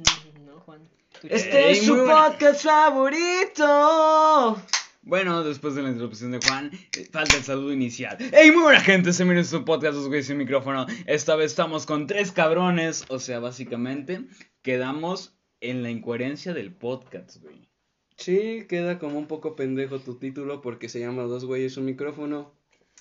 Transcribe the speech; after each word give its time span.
Mm, 0.00 0.44
No, 0.46 0.60
Juan. 0.60 0.88
Este 1.22 1.70
es 1.72 1.84
su 1.86 1.94
buena- 1.96 2.14
podcast 2.28 2.64
favorito. 2.64 4.62
Bueno, 5.02 5.42
después 5.44 5.74
de 5.74 5.82
la 5.82 5.88
introducción 5.90 6.30
de 6.32 6.40
Juan, 6.46 6.70
falta 7.10 7.36
el 7.36 7.42
saludo 7.42 7.72
inicial. 7.72 8.16
¡Ey, 8.32 8.50
muy 8.50 8.62
buena 8.62 8.80
gente! 8.80 9.12
Se 9.12 9.24
miren 9.24 9.44
su 9.44 9.64
podcast, 9.64 9.94
dos 9.94 10.08
güeyes 10.08 10.26
sin 10.26 10.36
micrófono. 10.36 10.86
Esta 11.06 11.36
vez 11.36 11.50
estamos 11.52 11.86
con 11.86 12.06
tres 12.06 12.32
cabrones. 12.32 13.04
O 13.08 13.18
sea, 13.18 13.40
básicamente, 13.40 14.26
quedamos 14.62 15.34
en 15.60 15.82
la 15.82 15.90
incoherencia 15.90 16.52
del 16.54 16.72
podcast, 16.72 17.36
güey. 17.42 17.68
Sí, 18.16 18.66
queda 18.68 18.98
como 18.98 19.18
un 19.18 19.26
poco 19.26 19.56
pendejo 19.56 19.98
tu 20.00 20.18
título 20.18 20.60
porque 20.60 20.88
se 20.90 21.00
llama 21.00 21.22
Dos 21.22 21.44
güeyes 21.46 21.76
un 21.78 21.86
micrófono. 21.86 22.52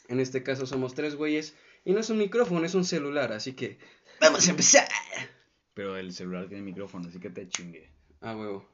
En 0.07 0.19
este 0.19 0.41
caso 0.43 0.65
somos 0.65 0.93
tres 0.95 1.15
güeyes. 1.15 1.55
Y 1.85 1.91
no 1.93 1.99
es 1.99 2.09
un 2.09 2.17
micrófono, 2.17 2.65
es 2.65 2.75
un 2.75 2.83
celular, 2.85 3.31
así 3.33 3.53
que 3.53 3.77
vamos 4.21 4.47
a 4.47 4.51
empezar. 4.51 4.87
Pero 5.79 5.95
el 5.95 6.11
celular 6.11 6.49
tiene 6.49 6.61
micrófono, 6.61 7.07
así 7.07 7.21
que 7.21 7.29
te 7.29 7.47
chingue. 7.47 7.89
Ah, 8.19 8.35
huevo. 8.35 8.67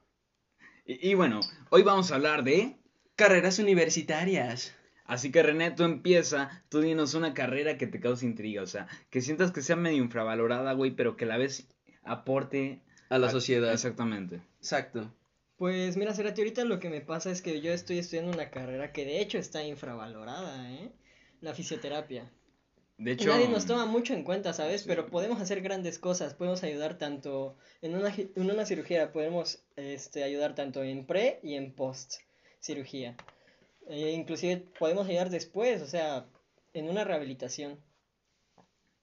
Y, 0.88 1.12
y 1.12 1.14
bueno, 1.14 1.40
hoy 1.70 1.84
vamos 1.84 2.12
a 2.12 2.16
hablar 2.16 2.44
de... 2.44 2.78
Carreras 3.16 3.59
universitarias. 3.59 4.76
Así 5.04 5.31
que 5.31 5.44
René, 5.44 5.70
tú 5.70 5.84
empieza, 5.84 6.64
tú 6.68 6.80
dinos 6.81 7.14
una 7.14 7.36
carrera 7.36 7.78
que 7.78 7.86
te 7.86 8.00
cause 8.00 8.26
intriga, 8.26 8.64
o 8.64 8.66
sea, 8.66 8.88
que 9.12 9.22
sientas 9.22 9.52
que 9.52 9.62
sea 9.62 9.76
medio 9.76 10.00
infravalorada, 10.00 10.73
güey, 10.73 10.95
pero 10.95 11.16
que 11.16 11.26
a 11.26 11.28
la 11.28 11.38
vez 11.38 11.68
aporte 12.04 12.81
A 13.09 13.20
la 13.20 13.28
a- 13.28 13.30
sociedad. 13.30 13.72
Exactamente. 13.72 14.42
Exacto. 14.58 15.14
Pues 15.58 15.98
mira, 15.98 16.12
Cerati, 16.16 16.42
ahorita 16.42 16.66
lo 16.66 16.80
que 16.80 16.90
me 16.90 17.02
pasa 17.02 17.30
es 17.30 17.44
que 17.44 17.62
yo 17.62 17.72
estoy 17.72 18.00
estudiando 18.00 18.31
una 18.31 18.50
carrera 18.50 18.92
que 18.92 19.06
de 19.06 19.22
hecho 19.22 19.38
está 19.38 19.64
infravalorada, 19.64 20.72
¿eh? 20.73 20.92
La 21.40 21.53
fisioterapia. 21.53 22.31
De 22.98 23.12
hecho, 23.12 23.27
Nadie 23.27 23.49
nos 23.49 23.66
toma 23.66 23.85
mucho 23.85 24.13
en 24.13 24.23
cuenta, 24.23 24.54
¿sabes? 24.54 24.84
Pero 24.84 25.08
podemos 25.08 25.41
hacer 25.41 25.62
grandes 25.62 25.99
cosas, 25.99 26.34
podemos 26.34 26.63
ayudar 26.63 26.98
tanto 26.98 27.58
en 27.81 27.95
una, 27.95 28.13
en 28.16 28.49
una 28.49 28.66
cirugía, 28.66 29.12
podemos 29.12 29.63
este, 29.76 30.23
ayudar 30.23 30.56
tanto 30.56 30.81
en 30.81 31.05
pre 31.05 31.39
y 31.44 31.55
en 31.55 31.73
post 31.73 32.16
cirugía. 32.61 33.17
E 33.88 34.11
inclusive 34.11 34.66
podemos 34.80 35.08
ayudar 35.08 35.30
después, 35.30 35.81
o 35.81 35.88
sea, 35.88 36.25
en 36.73 36.89
una 36.89 37.03
rehabilitación. 37.03 37.80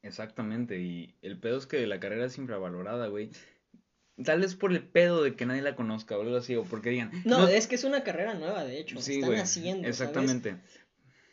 Exactamente, 0.02 0.80
y 0.80 1.14
el 1.22 1.38
pedo 1.38 1.58
es 1.58 1.66
que 1.66 1.86
la 1.86 2.00
carrera 2.00 2.26
es 2.26 2.38
infravalorada, 2.38 3.06
güey. 3.08 3.30
Tal 4.24 4.40
vez 4.40 4.54
por 4.54 4.72
el 4.72 4.82
pedo 4.82 5.22
de 5.22 5.36
que 5.36 5.46
nadie 5.46 5.62
la 5.62 5.76
conozca 5.76 6.16
o 6.18 6.22
algo 6.22 6.36
así, 6.36 6.56
o 6.56 6.64
porque 6.64 6.90
digan. 6.90 7.10
No, 7.24 7.46
es 7.46 7.66
que 7.66 7.76
es 7.76 7.84
una 7.84 8.02
carrera 8.02 8.34
nueva, 8.34 8.64
de 8.64 8.78
hecho, 8.78 9.00
Sí, 9.00 9.14
están 9.14 9.30
güey, 9.30 9.40
haciendo, 9.40 9.92
¿sabes? 9.92 10.12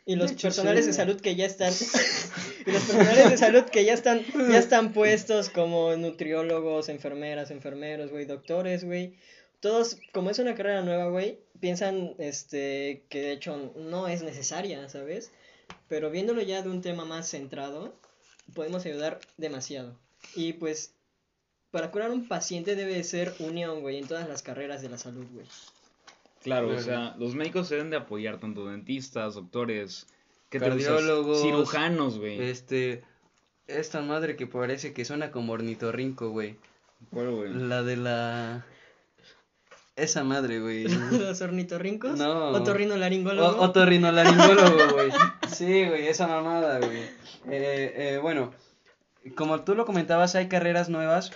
Y 0.06 0.16
los 0.16 0.32
personales 0.32 0.86
de 0.86 0.92
salud 0.92 1.20
que 1.20 1.36
ya 1.36 1.46
están 1.46 1.72
y 2.66 2.70
los 2.70 2.82
personales 2.82 3.30
de 3.30 3.38
salud 3.38 3.64
que 3.64 3.84
ya 3.84 3.94
están 3.94 4.24
ya 4.50 4.58
están 4.58 4.92
puestos 4.92 5.50
como 5.50 5.94
nutriólogos, 5.96 6.88
enfermeras, 6.88 7.50
enfermeros, 7.50 8.10
güey, 8.10 8.24
doctores, 8.24 8.84
güey. 8.84 9.16
Todos, 9.60 9.98
como 10.12 10.30
es 10.30 10.38
una 10.38 10.54
carrera 10.54 10.82
nueva, 10.82 11.08
güey, 11.08 11.38
piensan 11.60 12.14
este 12.18 13.04
que 13.10 13.20
de 13.20 13.32
hecho 13.32 13.72
no 13.76 14.08
es 14.08 14.22
necesaria, 14.22 14.88
¿sabes? 14.88 15.30
Pero 15.88 16.10
viéndolo 16.10 16.40
ya 16.40 16.62
de 16.62 16.70
un 16.70 16.80
tema 16.80 17.04
más 17.04 17.28
centrado, 17.28 17.94
podemos 18.54 18.86
ayudar 18.86 19.20
demasiado. 19.36 19.98
Y 20.34 20.54
pues 20.54 20.94
para 21.70 21.90
curar 21.90 22.10
a 22.10 22.14
un 22.14 22.26
paciente 22.26 22.74
debe 22.74 22.94
de 22.94 23.04
ser 23.04 23.34
unión, 23.38 23.80
güey, 23.82 23.98
en 23.98 24.08
todas 24.08 24.28
las 24.28 24.42
carreras 24.42 24.82
de 24.82 24.88
la 24.88 24.98
salud, 24.98 25.26
güey. 25.32 25.46
Claro, 26.42 26.68
o 26.70 26.80
sea, 26.80 27.14
los 27.18 27.34
médicos 27.34 27.68
se 27.68 27.74
deben 27.76 27.90
de 27.90 27.98
apoyar 27.98 28.38
tanto 28.38 28.66
dentistas, 28.66 29.34
doctores. 29.34 30.06
Cardiólogos, 30.48 31.42
cirujanos, 31.42 32.18
güey. 32.18 32.40
Este. 32.50 33.02
Esta 33.66 34.00
madre 34.00 34.34
que 34.36 34.46
parece 34.46 34.92
que 34.92 35.04
suena 35.04 35.30
como 35.30 35.52
ornitorrinco, 35.52 36.30
güey. 36.30 36.56
¿Cuál, 37.10 37.30
güey? 37.30 37.52
La 37.54 37.82
de 37.82 37.96
la. 37.96 38.64
Esa 39.96 40.24
madre, 40.24 40.60
güey. 40.60 40.84
Los 41.12 41.40
ornitorrincos, 41.42 42.18
No. 42.18 42.48
otorrinolaringólogo. 42.52 43.48
O- 43.58 43.64
Otorrinolaringólogo, 43.64 44.92
güey. 44.94 45.10
Sí, 45.48 45.86
güey, 45.86 46.06
esa 46.08 46.26
mamada, 46.26 46.78
güey. 46.78 46.98
Eh, 47.50 47.92
eh, 47.96 48.18
bueno, 48.22 48.52
como 49.36 49.62
tú 49.62 49.74
lo 49.74 49.84
comentabas, 49.84 50.34
hay 50.36 50.48
carreras 50.48 50.88
nuevas 50.88 51.32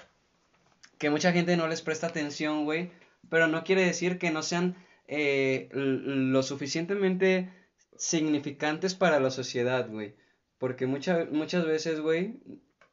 que 0.99 1.11
mucha 1.11 1.33
gente 1.33 1.57
no 1.57 1.69
les 1.69 1.83
presta 1.83 2.07
atención, 2.07 2.65
güey. 2.65 2.91
Pero 3.29 3.49
no 3.49 3.65
quiere 3.65 3.85
decir 3.85 4.19
que 4.19 4.31
no 4.31 4.43
sean 4.43 4.77
eh, 5.07 5.69
lo 5.73 6.43
suficientemente 6.43 7.51
significantes 7.97 8.95
para 8.95 9.21
la 9.21 9.31
sociedad, 9.31 9.89
güey. 9.89 10.15
Porque 10.59 10.87
mucha- 10.87 11.27
muchas 11.31 11.65
veces, 11.67 12.01
güey, 12.01 12.41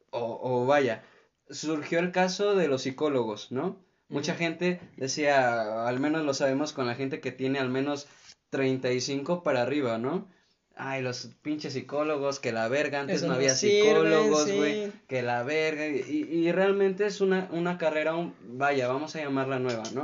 o, 0.09 0.39
o 0.41 0.66
vaya, 0.66 1.03
surgió 1.49 1.99
el 1.99 2.11
caso 2.11 2.55
de 2.55 2.67
los 2.67 2.83
psicólogos, 2.83 3.51
¿no? 3.51 3.83
Mucha 4.09 4.35
gente 4.35 4.81
decía, 4.97 5.88
al 5.88 5.99
menos 5.99 6.25
lo 6.25 6.33
sabemos 6.33 6.73
con 6.73 6.85
la 6.85 6.95
gente 6.95 7.22
que 7.22 7.31
tiene 7.31 7.59
al 7.59 7.69
menos 7.69 8.07
35 8.49 9.41
para 9.43 9.61
arriba, 9.61 9.97
¿no? 9.97 10.28
Ay, 10.75 11.01
los 11.01 11.28
pinches 11.41 11.73
psicólogos, 11.73 12.39
que 12.39 12.51
la 12.51 12.67
verga, 12.67 13.01
antes 13.01 13.17
Eso 13.17 13.28
no 13.28 13.35
había 13.35 13.55
sirve, 13.55 13.83
psicólogos, 13.89 14.43
sí. 14.45 14.55
güey, 14.57 14.91
que 15.07 15.22
la 15.22 15.43
verga, 15.43 15.88
y, 15.88 16.28
y 16.29 16.51
realmente 16.51 17.05
es 17.05 17.22
una, 17.22 17.47
una 17.51 17.78
carrera, 17.78 18.16
un- 18.16 18.33
vaya, 18.57 18.88
vamos 18.88 19.16
a 19.16 19.19
llamarla 19.22 19.59
nueva, 19.59 19.83
¿no? 19.93 20.01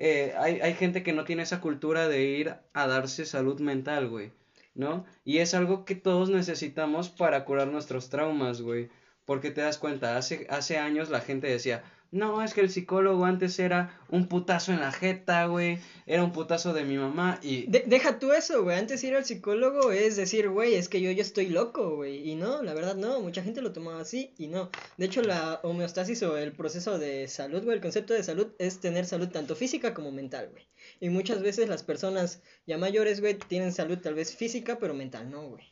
Eh, 0.00 0.32
hay, 0.38 0.60
hay 0.60 0.74
gente 0.74 1.02
que 1.02 1.12
no 1.12 1.24
tiene 1.24 1.42
esa 1.42 1.60
cultura 1.60 2.06
de 2.06 2.22
ir 2.24 2.54
a 2.72 2.86
darse 2.86 3.26
salud 3.26 3.60
mental, 3.60 4.08
güey, 4.08 4.30
¿no? 4.74 5.04
Y 5.24 5.38
es 5.38 5.54
algo 5.54 5.84
que 5.84 5.96
todos 5.96 6.30
necesitamos 6.30 7.08
para 7.08 7.44
curar 7.44 7.66
nuestros 7.66 8.08
traumas, 8.08 8.62
güey, 8.62 8.90
porque 9.24 9.50
te 9.50 9.60
das 9.60 9.76
cuenta, 9.76 10.16
hace, 10.16 10.46
hace 10.50 10.78
años 10.78 11.10
la 11.10 11.20
gente 11.20 11.48
decía, 11.48 11.82
no, 12.10 12.42
es 12.42 12.54
que 12.54 12.62
el 12.62 12.70
psicólogo 12.70 13.26
antes 13.26 13.58
era 13.58 14.00
un 14.08 14.28
putazo 14.28 14.72
en 14.72 14.80
la 14.80 14.92
jeta, 14.92 15.44
güey, 15.46 15.78
era 16.06 16.24
un 16.24 16.32
putazo 16.32 16.72
de 16.72 16.84
mi 16.84 16.96
mamá 16.96 17.38
y... 17.42 17.66
De- 17.66 17.84
deja 17.86 18.18
tú 18.18 18.32
eso, 18.32 18.62
güey. 18.62 18.78
Antes 18.78 19.04
ir 19.04 19.14
al 19.14 19.26
psicólogo 19.26 19.92
es 19.92 20.16
decir, 20.16 20.48
güey, 20.48 20.74
es 20.74 20.88
que 20.88 21.02
yo 21.02 21.10
ya 21.10 21.20
estoy 21.20 21.48
loco, 21.48 21.96
güey. 21.96 22.30
Y 22.30 22.34
no, 22.34 22.62
la 22.62 22.72
verdad 22.72 22.96
no. 22.96 23.20
Mucha 23.20 23.42
gente 23.42 23.60
lo 23.60 23.72
tomaba 23.72 24.00
así 24.00 24.32
y 24.38 24.46
no. 24.46 24.70
De 24.96 25.04
hecho, 25.04 25.20
la 25.20 25.60
homeostasis 25.62 26.22
o 26.22 26.38
el 26.38 26.52
proceso 26.52 26.98
de 26.98 27.28
salud, 27.28 27.62
güey, 27.62 27.76
el 27.76 27.82
concepto 27.82 28.14
de 28.14 28.22
salud 28.22 28.48
es 28.58 28.80
tener 28.80 29.04
salud 29.04 29.28
tanto 29.28 29.54
física 29.54 29.92
como 29.92 30.10
mental, 30.10 30.48
güey. 30.50 30.66
Y 31.00 31.10
muchas 31.10 31.42
veces 31.42 31.68
las 31.68 31.82
personas 31.82 32.42
ya 32.66 32.78
mayores, 32.78 33.20
güey, 33.20 33.34
tienen 33.34 33.72
salud 33.72 33.98
tal 33.98 34.14
vez 34.14 34.34
física, 34.34 34.78
pero 34.78 34.94
mental 34.94 35.30
no, 35.30 35.42
güey. 35.48 35.64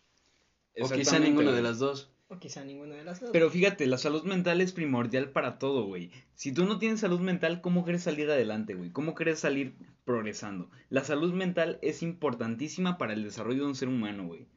O 0.79 0.89
quizá 0.91 1.19
ninguna 1.19 1.53
de 1.53 1.63
las 1.63 1.79
dos. 1.79 2.11
O 2.28 2.38
quizá 2.41 2.64
de 2.64 3.04
las 3.04 3.20
dos. 3.20 3.31
Pero 3.32 3.50
fíjate, 3.50 3.87
la 3.87 3.98
salud 3.98 4.25
mental 4.25 4.60
es 4.60 4.72
primordial 4.72 5.31
para 5.31 5.59
todo, 5.59 5.87
güey. 5.87 6.10
Si 6.34 6.53
tú 6.53 6.64
no 6.64 6.78
tienes 6.78 7.00
salud 7.00 7.20
mental, 7.20 7.60
¿cómo 7.60 7.84
quieres 7.84 8.03
salir 8.03 8.28
adelante, 8.28 8.75
güey? 8.75 8.91
¿Cómo 8.91 9.14
quieres 9.14 9.38
salir 9.38 9.76
progresando? 10.04 10.69
La 10.91 11.04
salud 11.04 11.32
mental 11.32 11.78
es 11.82 12.03
importantísima 12.03 12.98
para 12.98 13.12
el 13.12 13.22
desarrollo 13.22 13.62
de 13.62 13.69
un 13.69 13.75
ser 13.76 13.88
humano, 13.88 14.26
güey. 14.26 14.48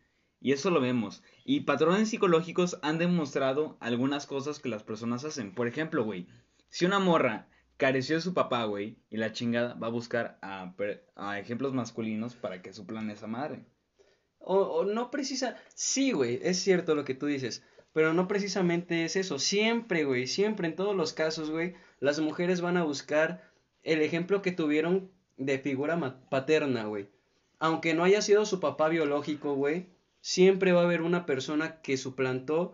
Y 0.42 0.54
eso 0.54 0.72
lo 0.72 0.82
vemos. 0.82 1.22
Y 1.46 1.62
patrones 1.62 2.10
psicológicos 2.10 2.80
han 2.82 2.98
demostrado 2.98 3.78
algunas 3.82 4.26
cosas 4.26 4.60
que 4.60 4.70
las 4.70 4.84
personas 4.84 5.24
hacen. 5.24 5.54
Por 5.54 5.68
ejemplo, 5.68 6.04
güey, 6.04 6.28
si 6.70 6.86
una 6.86 6.98
morra 6.98 7.50
careció 7.78 8.16
de 8.16 8.22
su 8.22 8.34
papá, 8.34 8.64
güey, 8.66 8.98
y 9.10 9.18
la 9.18 9.32
chingada 9.32 9.76
va 9.76 9.88
a 9.88 9.92
buscar 9.92 10.40
a, 10.42 10.74
a 11.16 11.40
ejemplos 11.40 11.74
masculinos 11.74 12.36
para 12.36 12.64
que 12.64 12.74
suplan 12.74 13.12
esa 13.12 13.28
madre. 13.28 13.66
O, 14.40 14.58
o 14.58 14.86
no 14.86 15.12
precisa, 15.12 15.58
sí, 15.76 16.12
güey, 16.12 16.40
es 16.42 16.60
cierto 16.60 16.96
lo 16.96 17.06
que 17.06 17.14
tú 17.14 17.28
dices, 17.28 17.64
pero 17.94 18.14
no 18.14 18.28
precisamente 18.28 19.04
es 19.04 19.16
eso. 19.16 19.40
Siempre, 19.40 20.06
güey, 20.06 20.28
siempre 20.28 20.68
en 20.68 20.76
todos 20.76 20.96
los 20.96 21.14
casos, 21.14 21.50
güey, 21.50 21.76
las 22.00 22.20
mujeres 22.20 22.62
van 22.62 22.78
a 22.78 22.84
buscar 22.84 23.44
el 23.84 24.02
ejemplo 24.02 24.42
que 24.42 24.52
tuvieron 24.52 25.12
de 25.38 25.60
figura 25.60 26.20
paterna, 26.30 26.86
güey. 26.86 27.08
Aunque 27.60 27.94
no 27.94 28.04
haya 28.04 28.22
sido 28.22 28.46
su 28.46 28.60
papá 28.60 28.90
biológico, 28.90 29.54
güey, 29.54 29.88
siempre 30.22 30.72
va 30.72 30.82
a 30.82 30.86
haber 30.86 31.02
una 31.02 31.26
persona 31.26 31.82
que 31.82 31.98
suplantó 31.98 32.74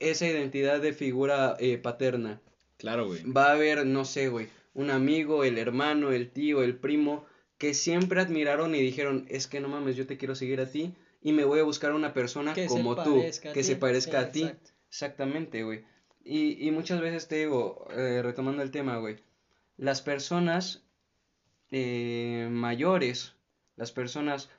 esa 0.00 0.26
identidad 0.26 0.80
de 0.80 0.92
figura 0.92 1.56
eh, 1.60 1.78
paterna. 1.78 2.40
Claro, 2.78 3.06
güey. 3.06 3.22
Va 3.30 3.46
a 3.46 3.52
haber, 3.52 3.86
no 3.86 4.04
sé, 4.04 4.28
güey, 4.28 4.48
un 4.74 4.90
amigo, 4.90 5.44
el 5.44 5.58
hermano, 5.58 6.12
el 6.12 6.30
tío, 6.30 6.62
el 6.62 6.76
primo, 6.76 7.24
que 7.58 7.74
siempre 7.74 8.20
admiraron 8.20 8.74
y 8.74 8.80
dijeron, 8.80 9.26
es 9.28 9.46
que 9.46 9.60
no 9.60 9.68
mames, 9.68 9.96
yo 9.96 10.06
te 10.06 10.16
quiero 10.16 10.34
seguir 10.34 10.60
a 10.60 10.70
ti 10.70 10.94
y 11.24 11.32
me 11.32 11.44
voy 11.44 11.58
a 11.58 11.64
buscar 11.64 11.92
una 11.94 12.12
persona 12.12 12.54
Que 12.54 12.66
como 12.68 12.94
tú, 13.02 13.20
que 13.42 13.50
ti. 13.52 13.64
se 13.64 13.74
parezca 13.76 14.20
Sí, 14.20 14.26
a 14.28 14.30
ti. 14.30 14.42
exacto. 14.42 14.70
Exactamente, 14.88 15.64
güey. 15.64 15.84
Y, 16.24 16.64
y 16.66 16.70
muchas 16.70 17.00
veces 17.00 17.26
te 17.26 17.36
digo, 17.36 17.88
eh, 17.90 18.20
retomando 18.22 18.62
el 18.62 18.70
tema, 18.70 18.98
güey, 18.98 19.16
las 19.76 20.00
personas 20.02 20.84
eh, 21.72 22.46
mayores, 22.50 23.34
las 23.76 23.90
personas 23.90 24.50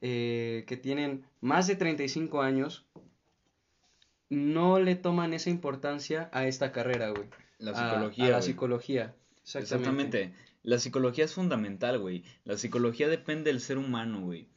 eh, 0.00 0.64
que 0.66 0.76
tienen 0.76 1.24
más 1.40 1.66
de 1.68 1.76
35 1.76 2.42
años, 2.42 2.84
no 4.30 4.80
le 4.80 4.96
toman 4.96 5.32
esa 5.34 5.50
importancia 5.50 6.28
a 6.32 6.46
esta 6.46 6.72
carrera, 6.72 7.10
güey. 7.10 7.28
La 7.58 7.70
A- 7.72 7.74
psicología. 7.74 8.24
A, 8.24 8.28
la 8.28 8.36
güey. 8.38 8.42
psicología. 8.48 9.14
Exactamente. 9.42 10.22
Exactamente. 10.22 10.34
La 10.62 10.78
psicología 10.78 11.24
es 11.26 11.34
fundamental, 11.34 11.98
güey. 11.98 12.24
La 12.44 12.56
psicología 12.56 13.08
depende 13.08 13.50
del 13.52 13.60
ser 13.60 13.76
humano, 13.78 14.22
güey. 14.22 14.48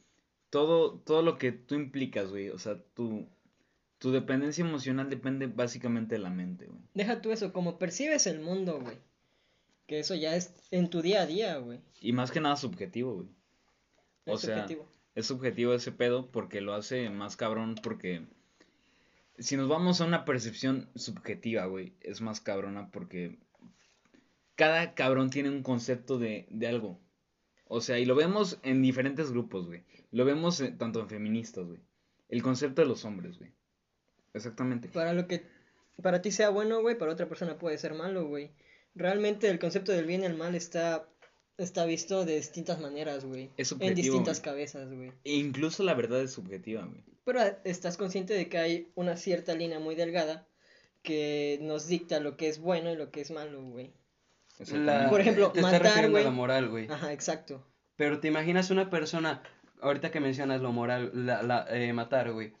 Todo, 0.50 0.98
todo 1.00 1.22
lo 1.22 1.36
que 1.38 1.52
tú 1.52 1.74
implicas, 1.74 2.30
güey. 2.30 2.48
O 2.50 2.58
sea, 2.58 2.82
tu, 2.94 3.26
tu 3.98 4.10
dependencia 4.12 4.64
emocional 4.64 5.10
depende 5.10 5.46
básicamente 5.46 6.14
de 6.14 6.20
la 6.20 6.30
mente, 6.30 6.66
güey. 6.66 6.80
Deja 6.94 7.20
tú 7.20 7.30
eso, 7.32 7.52
como 7.52 7.78
percibes 7.78 8.26
el 8.26 8.40
mundo, 8.40 8.80
güey. 8.80 8.96
Que 9.86 9.98
eso 10.00 10.14
ya 10.14 10.34
es 10.36 10.54
en 10.70 10.90
tu 10.90 11.02
día 11.02 11.22
a 11.22 11.26
día, 11.26 11.56
güey. 11.58 11.80
Y 12.00 12.12
más 12.12 12.30
que 12.30 12.40
nada 12.40 12.56
subjetivo, 12.56 13.14
güey. 13.16 13.28
O 14.26 14.34
Es 14.34 14.42
sea, 14.42 14.56
subjetivo. 14.56 14.88
es 15.14 15.26
subjetivo 15.26 15.74
ese 15.74 15.92
pedo 15.92 16.30
porque 16.30 16.60
lo 16.60 16.74
hace 16.74 17.08
más 17.10 17.36
cabrón 17.36 17.74
porque 17.82 18.26
si 19.38 19.56
nos 19.56 19.68
vamos 19.68 20.00
a 20.00 20.04
una 20.04 20.24
percepción 20.24 20.90
subjetiva, 20.94 21.64
güey, 21.66 21.94
es 22.00 22.20
más 22.20 22.40
cabrona 22.40 22.90
porque 22.90 23.38
cada 24.56 24.94
cabrón 24.94 25.30
tiene 25.30 25.48
un 25.50 25.62
concepto 25.62 26.18
de, 26.18 26.46
de 26.50 26.66
algo. 26.66 26.98
O 27.68 27.80
sea, 27.80 27.98
y 27.98 28.04
lo 28.06 28.14
vemos 28.14 28.58
en 28.62 28.82
diferentes 28.82 29.30
grupos, 29.30 29.66
güey. 29.66 29.82
Lo 30.10 30.24
vemos 30.24 30.60
en- 30.60 30.78
tanto 30.78 31.00
en 31.00 31.08
feministas, 31.08 31.66
güey. 31.66 31.80
El 32.28 32.42
concepto 32.42 32.82
de 32.82 32.88
los 32.88 33.04
hombres, 33.04 33.38
güey. 33.38 33.50
Exactamente. 34.34 34.88
Para 34.88 35.12
lo 35.12 35.26
que 35.26 35.42
para 36.02 36.22
ti 36.22 36.30
sea 36.30 36.50
bueno, 36.50 36.80
güey, 36.80 36.96
para 36.96 37.12
otra 37.12 37.28
persona 37.28 37.58
puede 37.58 37.78
ser 37.78 37.94
malo, 37.94 38.26
güey. 38.26 38.50
Realmente 38.94 39.48
el 39.48 39.58
concepto 39.58 39.92
del 39.92 40.06
bien 40.06 40.22
y 40.22 40.26
el 40.26 40.36
mal 40.36 40.54
está 40.54 41.08
está 41.56 41.84
visto 41.86 42.24
de 42.24 42.36
distintas 42.36 42.80
maneras, 42.80 43.24
güey. 43.24 43.50
Es 43.56 43.72
En 43.72 43.78
subjetivo, 43.78 43.96
distintas 43.96 44.38
güey. 44.40 44.44
cabezas, 44.44 44.92
güey. 44.92 45.12
E 45.24 45.34
incluso 45.34 45.82
la 45.82 45.94
verdad 45.94 46.22
es 46.22 46.30
subjetiva, 46.32 46.84
güey. 46.84 47.02
Pero 47.24 47.40
ah, 47.40 47.58
estás 47.64 47.96
consciente 47.96 48.32
de 48.34 48.48
que 48.48 48.58
hay 48.58 48.88
una 48.94 49.16
cierta 49.16 49.54
línea 49.54 49.80
muy 49.80 49.94
delgada 49.96 50.46
que 51.02 51.58
nos 51.62 51.86
dicta 51.88 52.20
lo 52.20 52.36
que 52.36 52.48
es 52.48 52.60
bueno 52.60 52.92
y 52.92 52.96
lo 52.96 53.10
que 53.10 53.20
es 53.20 53.30
malo, 53.32 53.62
güey. 53.64 53.90
La- 54.74 55.08
Por 55.08 55.20
ejemplo, 55.20 55.50
te 55.52 55.60
estás 55.60 55.72
matar, 55.72 55.82
refiriendo 55.86 56.18
a 56.18 56.22
la 56.22 56.30
moral, 56.30 56.68
güey. 56.68 56.88
Ajá, 56.90 57.12
exacto. 57.12 57.64
Pero 57.96 58.20
te 58.20 58.28
imaginas 58.28 58.70
una 58.70 58.90
persona, 58.90 59.42
ahorita 59.80 60.10
que 60.10 60.20
mencionas 60.20 60.60
lo 60.60 60.72
moral, 60.72 61.10
la, 61.14 61.42
la, 61.42 61.66
eh, 61.70 61.92
matar, 61.92 62.32
güey. 62.32 62.52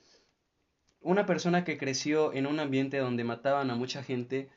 Una 1.00 1.26
persona 1.26 1.64
que 1.64 1.78
creció 1.78 2.32
en 2.32 2.46
un 2.46 2.58
ambiente 2.60 2.98
donde 2.98 3.24
mataban 3.24 3.70
a 3.70 3.76
mucha 3.76 4.02
gente, 4.02 4.48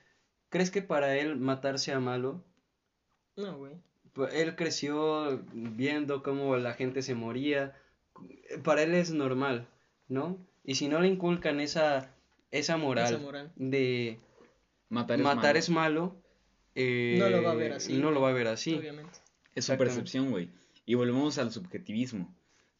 ¿crees 0.50 0.72
que 0.72 0.82
para 0.82 1.16
él 1.18 1.38
matar 1.38 1.78
sea 1.80 2.00
malo? 2.00 2.44
No, 3.38 3.58
güey. 3.58 3.74
Él 4.34 4.56
creció 4.56 5.42
viendo 5.54 6.22
cómo 6.24 6.58
la 6.58 6.74
gente 6.74 7.02
se 7.02 7.16
moría. 7.16 7.74
Para 8.64 8.82
él 8.84 8.94
es 8.94 9.12
normal, 9.12 9.68
¿no? 10.10 10.38
Y 10.64 10.76
si 10.76 10.88
no 10.90 11.00
le 11.00 11.08
inculcan 11.08 11.60
esa, 11.60 12.10
esa 12.52 12.76
moral, 12.78 13.14
Esa 13.14 13.24
moral. 13.24 13.52
de 13.56 14.20
Matar 14.90 15.18
es 15.20 15.24
matar 15.24 15.44
malo. 15.44 15.60
es 15.60 15.70
malo, 15.70 16.16
eh, 16.76 17.18
No 17.20 17.30
lo 17.30 17.44
va 17.44 17.52
a 17.52 17.56
ver 17.56 17.74
así, 17.74 17.98
No 17.98 18.12
lo 18.12 18.22
va 18.22 18.30
a 18.30 18.34
ver 18.34 18.48
así. 18.48 18.76
Obviamente. 18.76 19.20
Es 19.56 19.66
su 19.66 19.78
percepción, 19.78 20.32
güey. 20.32 20.50
Y 20.86 20.96
volvemos 20.96 21.38
al 21.38 21.52
subjetivismo. 21.52 22.34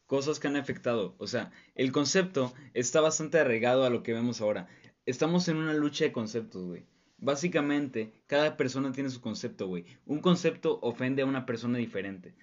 Cosas 0.06 0.40
que 0.40 0.48
han 0.48 0.56
afectado. 0.56 1.14
O 1.18 1.26
sea, 1.26 1.50
el 1.74 1.92
concepto 1.92 2.52
está 2.74 3.00
bastante 3.00 3.38
arraigado 3.38 3.84
a 3.84 3.90
lo 3.90 4.02
que 4.02 4.12
vemos 4.12 4.40
ahora. 4.40 4.68
Estamos 5.06 5.48
en 5.48 5.56
una 5.56 5.74
lucha 5.74 6.04
de 6.04 6.12
conceptos, 6.12 6.66
güey. 6.66 6.84
Básicamente, 7.18 8.12
cada 8.26 8.56
persona 8.56 8.92
tiene 8.92 9.10
su 9.10 9.20
concepto, 9.20 9.68
güey. 9.68 9.84
Un 10.06 10.20
concepto 10.20 10.78
ofende 10.82 11.22
a 11.22 11.26
una 11.26 11.46
persona 11.46 11.78
diferente. 11.78 12.34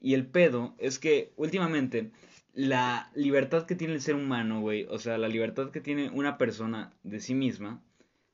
Y 0.00 0.14
el 0.14 0.26
pedo 0.26 0.74
es 0.78 0.98
que 0.98 1.32
últimamente 1.36 2.12
la 2.52 3.10
libertad 3.14 3.66
que 3.66 3.74
tiene 3.74 3.94
el 3.94 4.00
ser 4.00 4.14
humano, 4.14 4.60
güey, 4.60 4.84
o 4.84 4.98
sea, 4.98 5.18
la 5.18 5.28
libertad 5.28 5.70
que 5.70 5.80
tiene 5.80 6.10
una 6.10 6.38
persona 6.38 6.92
de 7.02 7.20
sí 7.20 7.34
misma, 7.34 7.82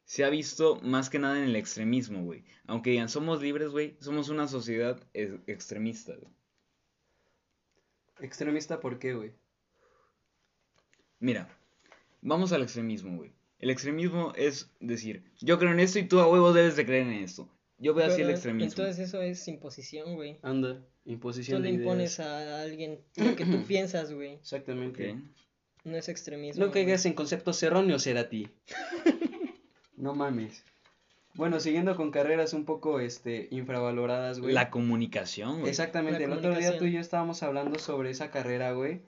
se 0.06 0.24
ha 0.24 0.30
visto 0.30 0.76
más 0.82 1.10
que 1.10 1.18
nada 1.18 1.36
en 1.36 1.44
el 1.44 1.56
extremismo, 1.56 2.22
güey. 2.24 2.44
Aunque 2.66 2.90
digan, 2.90 3.08
somos 3.10 3.42
libres, 3.42 3.68
güey, 3.70 3.96
somos 4.00 4.28
una 4.30 4.48
sociedad 4.48 4.98
ex- 5.12 5.40
extremista, 5.46 6.14
güey. 6.14 6.32
Extremista, 8.20 8.80
¿por 8.80 8.98
qué, 8.98 9.12
güey? 9.14 9.32
Mira, 11.18 11.48
vamos 12.22 12.52
al 12.52 12.62
extremismo, 12.62 13.16
güey. 13.16 13.32
El 13.58 13.70
extremismo 13.70 14.32
es 14.36 14.70
decir, 14.80 15.24
yo 15.40 15.58
creo 15.58 15.72
en 15.72 15.80
esto 15.80 15.98
y 15.98 16.04
tú 16.06 16.20
a 16.20 16.28
huevo 16.30 16.52
debes 16.52 16.76
de 16.76 16.86
creer 16.86 17.06
en 17.06 17.12
esto. 17.24 17.48
Yo 17.78 17.92
veo 17.94 18.06
así 18.06 18.22
el 18.22 18.30
extremismo. 18.30 18.70
Entonces 18.70 19.08
eso 19.08 19.20
es 19.20 19.46
imposición, 19.48 20.14
güey. 20.14 20.38
Anda, 20.42 20.80
Tú 21.04 21.10
imposición 21.12 21.62
le 21.62 21.68
de 21.68 21.74
impones 21.74 22.18
ideas. 22.18 22.30
a 22.30 22.62
alguien 22.62 23.00
lo 23.16 23.36
que 23.36 23.44
tú 23.44 23.64
piensas, 23.68 24.12
güey. 24.12 24.34
Exactamente. 24.34 25.16
No 25.84 25.96
es 25.96 26.08
extremismo. 26.08 26.64
No 26.64 26.72
caigas 26.72 27.04
en 27.06 27.12
conceptos 27.14 27.62
erróneos, 27.62 28.06
era 28.06 28.28
ti. 28.28 28.48
no 29.96 30.14
mames. 30.14 30.62
Bueno, 31.34 31.60
siguiendo 31.60 31.96
con 31.96 32.10
carreras 32.10 32.54
un 32.54 32.64
poco 32.64 32.98
este 32.98 33.48
infravaloradas, 33.50 34.40
güey. 34.40 34.54
La 34.54 34.70
comunicación, 34.70 35.58
güey. 35.60 35.68
Exactamente, 35.70 36.20
La 36.20 36.26
el 36.26 36.32
otro 36.38 36.54
día 36.56 36.78
tú 36.78 36.86
y 36.86 36.92
yo 36.92 37.00
estábamos 37.00 37.42
hablando 37.42 37.78
sobre 37.78 38.10
esa 38.10 38.30
carrera, 38.30 38.72
güey. 38.72 39.00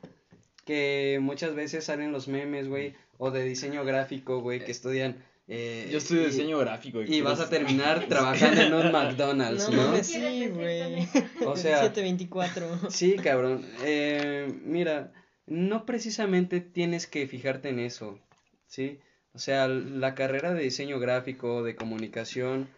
Que 0.66 1.18
muchas 1.22 1.54
veces 1.54 1.84
salen 1.84 2.12
los 2.12 2.28
memes, 2.28 2.68
güey, 2.68 2.94
o 3.16 3.30
de 3.30 3.44
diseño 3.44 3.84
gráfico, 3.84 4.40
güey, 4.42 4.62
que 4.62 4.70
estudian. 4.72 5.16
eh, 5.48 5.88
Yo 5.90 5.96
estudio 5.96 6.24
y- 6.24 6.26
diseño 6.26 6.58
gráfico. 6.58 7.00
Y 7.02 7.22
vas 7.22 7.40
a 7.40 7.48
terminar 7.48 8.04
trabajando 8.08 8.60
en 8.60 8.74
un 8.74 8.92
McDonald's, 8.92 9.70
No 9.70 9.92
¿no? 9.92 10.04
sí, 10.04 10.48
güey. 10.48 11.08
O 11.46 11.56
sea, 11.56 11.78
724. 11.84 12.90
Sí, 12.90 13.16
cabrón. 13.16 13.64
Eh, 13.84 14.52
mira, 14.66 15.14
no 15.46 15.86
precisamente 15.86 16.60
tienes 16.60 17.06
que 17.06 17.26
fijarte 17.26 17.70
en 17.70 17.78
eso, 17.78 18.18
¿sí? 18.66 18.98
O 19.32 19.38
sea, 19.38 19.68
la 19.68 20.14
carrera 20.14 20.54
de 20.54 20.62
diseño 20.62 20.98
gráfico, 20.98 21.62
de 21.62 21.76
comunicación, 21.76 22.68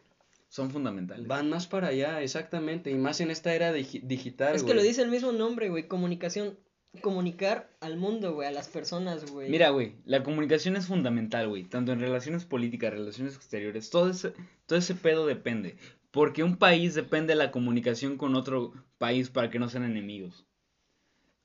Son 0.48 0.70
fundamentales. 0.70 1.26
van 1.26 1.48
más 1.48 1.66
para 1.66 1.88
allá, 1.88 2.20
exactamente, 2.22 2.90
y 2.90 2.94
más 2.96 3.20
en 3.20 3.30
esta 3.30 3.54
era 3.54 3.72
digi- 3.74 4.02
digital, 4.02 4.54
Es 4.54 4.62
que 4.64 4.74
lo 4.74 4.82
dice 4.82 5.02
el 5.02 5.10
mismo 5.10 5.32
nombre, 5.32 5.68
güey. 5.68 5.86
Comunicación. 5.88 6.58
Comunicar 7.02 7.70
al 7.80 7.96
mundo, 7.96 8.34
güey. 8.34 8.48
A 8.48 8.50
las 8.50 8.66
personas, 8.68 9.30
güey. 9.30 9.48
Mira, 9.48 9.68
güey, 9.70 9.94
la 10.04 10.24
comunicación 10.24 10.74
es 10.76 10.86
fundamental, 10.86 11.48
güey. 11.48 11.62
Tanto 11.62 11.92
en 11.92 12.00
relaciones 12.00 12.44
políticas, 12.44 12.92
relaciones 12.92 13.36
exteriores. 13.36 13.90
Todo 13.90 14.10
ese, 14.10 14.32
todo 14.66 14.76
ese 14.76 14.96
pedo 14.96 15.24
depende. 15.24 15.76
Porque 16.10 16.42
un 16.42 16.56
país 16.56 16.94
depende 16.96 17.34
de 17.34 17.36
la 17.36 17.52
comunicación 17.52 18.16
con 18.16 18.34
otro 18.34 18.72
país 18.98 19.30
para 19.30 19.50
que 19.50 19.60
no 19.60 19.68
sean 19.68 19.84
enemigos. 19.84 20.44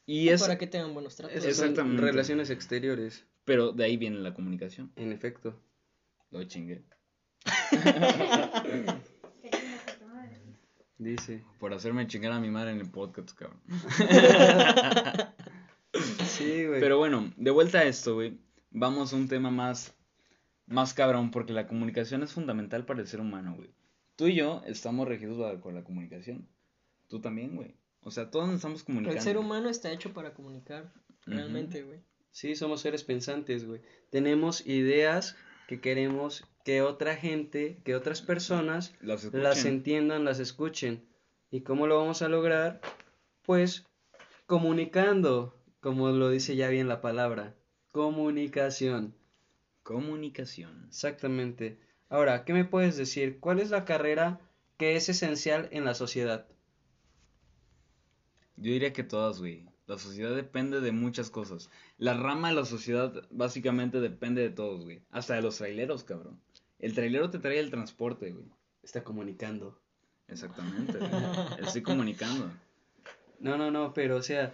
Y 0.08 0.30
O 0.30 0.34
es... 0.34 0.42
Para 0.42 0.58
que 0.58 0.66
tengan 0.66 0.96
buenos 0.96 1.16
tratos. 1.16 1.40
Son 1.40 1.48
Exactamente. 1.50 2.02
relaciones 2.02 2.50
exteriores, 2.50 3.26
Pero 3.46 3.72
de 3.72 3.86
ahí 3.86 3.98
viene 3.98 4.18
la 4.20 4.34
comunicación. 4.34 4.92
en 4.96 5.12
efecto. 5.12 5.60
Lo 6.32 6.44
chingué. 6.44 6.84
Dice. 10.98 11.44
Por 11.60 11.74
hacerme 11.74 12.08
chingar 12.08 12.32
a 12.32 12.40
mi 12.40 12.50
madre 12.50 12.72
en 12.72 12.80
el 12.80 12.90
podcast, 12.90 13.32
cabrón. 13.34 13.62
Sí, 16.26 16.66
güey. 16.66 16.82
Pero 16.82 16.98
bueno, 16.98 17.32
de 17.38 17.52
vuelta 17.52 17.80
a 17.80 17.84
esto, 17.86 18.16
güey. 18.16 18.38
Vamos 18.72 19.14
a 19.14 19.16
un 19.16 19.30
tema 19.30 19.50
más, 19.52 19.96
más 20.66 20.94
cabrón, 20.94 21.32
porque 21.32 21.54
la 21.54 21.68
comunicación 21.68 22.24
es 22.24 22.34
fundamental 22.34 22.86
para 22.86 23.00
el 23.00 23.08
ser 23.08 23.22
humano, 23.22 23.56
güey. 23.56 23.70
Tú 24.18 24.28
y 24.28 24.36
yo 24.36 24.62
estamos 24.66 25.08
regidos 25.08 25.62
con 25.62 25.74
la 25.74 25.86
comunicación. 25.86 26.50
Tú 27.08 27.22
también, 27.22 27.56
güey. 27.56 27.76
O 28.02 28.12
sea, 28.12 28.30
todos 28.30 28.48
nos 28.48 28.56
estamos 28.56 28.84
comunicando. 28.84 29.18
El 29.18 29.24
ser 29.24 29.38
humano 29.38 29.70
está 29.70 29.92
hecho 29.92 30.14
para 30.14 30.34
comunicar. 30.34 30.92
Realmente, 31.26 31.84
güey. 31.84 32.02
Sí, 32.36 32.58
somos 32.58 32.82
seres 32.82 33.06
pensantes, 33.06 33.66
güey. 33.66 33.80
Tenemos 34.10 34.68
ideas 34.68 35.38
que 35.70 35.80
queremos 35.80 36.44
que 36.66 36.82
otra 36.82 37.16
gente, 37.16 37.80
que 37.86 37.96
otras 37.96 38.22
personas 38.22 38.94
Las 39.00 39.34
las 39.34 39.64
entiendan, 39.64 40.26
las 40.26 40.40
escuchen. 40.40 41.08
¿Y 41.50 41.62
cómo 41.62 41.88
lo 41.88 41.98
vamos 41.98 42.22
a 42.22 42.28
lograr? 42.28 42.82
Pues 43.44 43.86
comunicando, 44.48 45.58
como 45.80 46.10
lo 46.10 46.30
dice 46.30 46.58
ya 46.58 46.68
bien 46.68 46.90
la 46.90 47.00
palabra. 47.00 47.56
Comunicación. 47.94 49.16
Comunicación. 49.84 50.88
Exactamente. 50.90 51.80
Ahora, 52.10 52.44
¿qué 52.44 52.52
me 52.52 52.66
puedes 52.66 52.98
decir? 52.98 53.40
¿Cuál 53.40 53.62
es 53.62 53.70
la 53.70 53.86
carrera 53.86 54.42
que 54.76 54.98
es 54.98 55.08
esencial 55.08 55.70
en 55.72 55.86
la 55.86 55.94
sociedad? 55.94 56.50
Yo 58.58 58.74
diría 58.74 58.92
que 58.92 59.04
todas, 59.06 59.40
güey. 59.40 59.64
La 59.88 59.98
sociedad 60.00 60.36
depende 60.36 60.82
de 60.82 60.92
muchas 60.92 61.30
cosas. 61.30 61.70
La 61.98 62.16
rama 62.16 62.50
de 62.50 62.56
la 62.56 62.66
sociedad 62.66 63.14
básicamente 63.30 64.00
depende 64.02 64.42
de 64.42 64.50
todos, 64.50 64.84
güey. 64.84 65.04
Hasta 65.12 65.36
de 65.36 65.44
los 65.44 65.58
traileros, 65.58 66.04
cabrón. 66.04 66.42
El 66.80 66.94
trailero 66.94 67.30
te 67.30 67.40
trae 67.40 67.60
el 67.60 67.70
transporte, 67.70 68.32
güey. 68.32 68.46
Está 68.82 69.04
comunicando. 69.04 69.80
Exactamente, 70.28 70.98
güey. 70.98 71.12
Estoy 71.66 71.84
comunicando. 71.84 72.52
No, 73.40 73.58
no, 73.58 73.70
no, 73.70 73.94
pero 73.94 74.16
o 74.18 74.22
sea, 74.24 74.54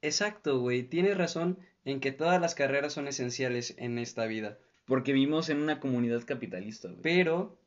exacto, 0.00 0.58
güey, 0.58 0.82
tienes 0.82 1.16
razón 1.16 1.58
en 1.84 2.00
que 2.00 2.12
todas 2.12 2.40
las 2.40 2.54
carreras 2.54 2.92
son 2.92 3.08
esenciales 3.08 3.74
en 3.78 3.98
esta 3.98 4.26
vida, 4.26 4.58
Porque 4.84 5.12
vivimos 5.12 5.48
en 5.48 5.58
una 5.58 5.80
comunidad 5.80 6.24
capitalista, 6.24 6.88
güey. 6.88 7.02
pero 7.02 7.58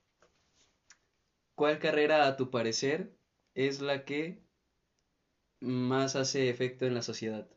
¿cuál 1.56 1.80
carrera 1.80 2.28
a 2.28 2.36
tu 2.36 2.50
parecer 2.50 3.14
es 3.54 3.80
la 3.80 4.06
que 4.06 4.42
más 5.66 6.16
hace 6.16 6.50
efecto 6.50 6.86
en 6.86 6.94
la 6.94 7.02
sociedad? 7.02 7.50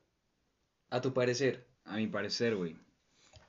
A 0.91 1.01
tu 1.01 1.13
parecer. 1.13 1.69
A 1.85 1.97
mi 1.97 2.07
parecer, 2.07 2.57
güey. 2.57 2.77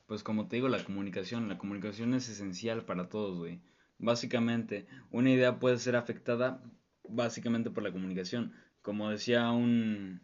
Pues 0.05 0.23
como 0.23 0.47
te 0.47 0.57
digo, 0.57 0.67
la 0.67 0.83
comunicación. 0.83 1.47
La 1.47 1.57
comunicación 1.57 2.13
es 2.13 2.29
esencial 2.29 2.85
para 2.85 3.09
todos, 3.09 3.37
güey. 3.37 3.61
Básicamente, 3.97 4.87
una 5.11 5.31
idea 5.31 5.59
puede 5.59 5.77
ser 5.77 5.95
afectada 5.95 6.63
básicamente 7.07 7.69
por 7.69 7.83
la 7.83 7.91
comunicación. 7.91 8.53
Como 8.81 9.09
decía 9.09 9.51
un, 9.51 10.21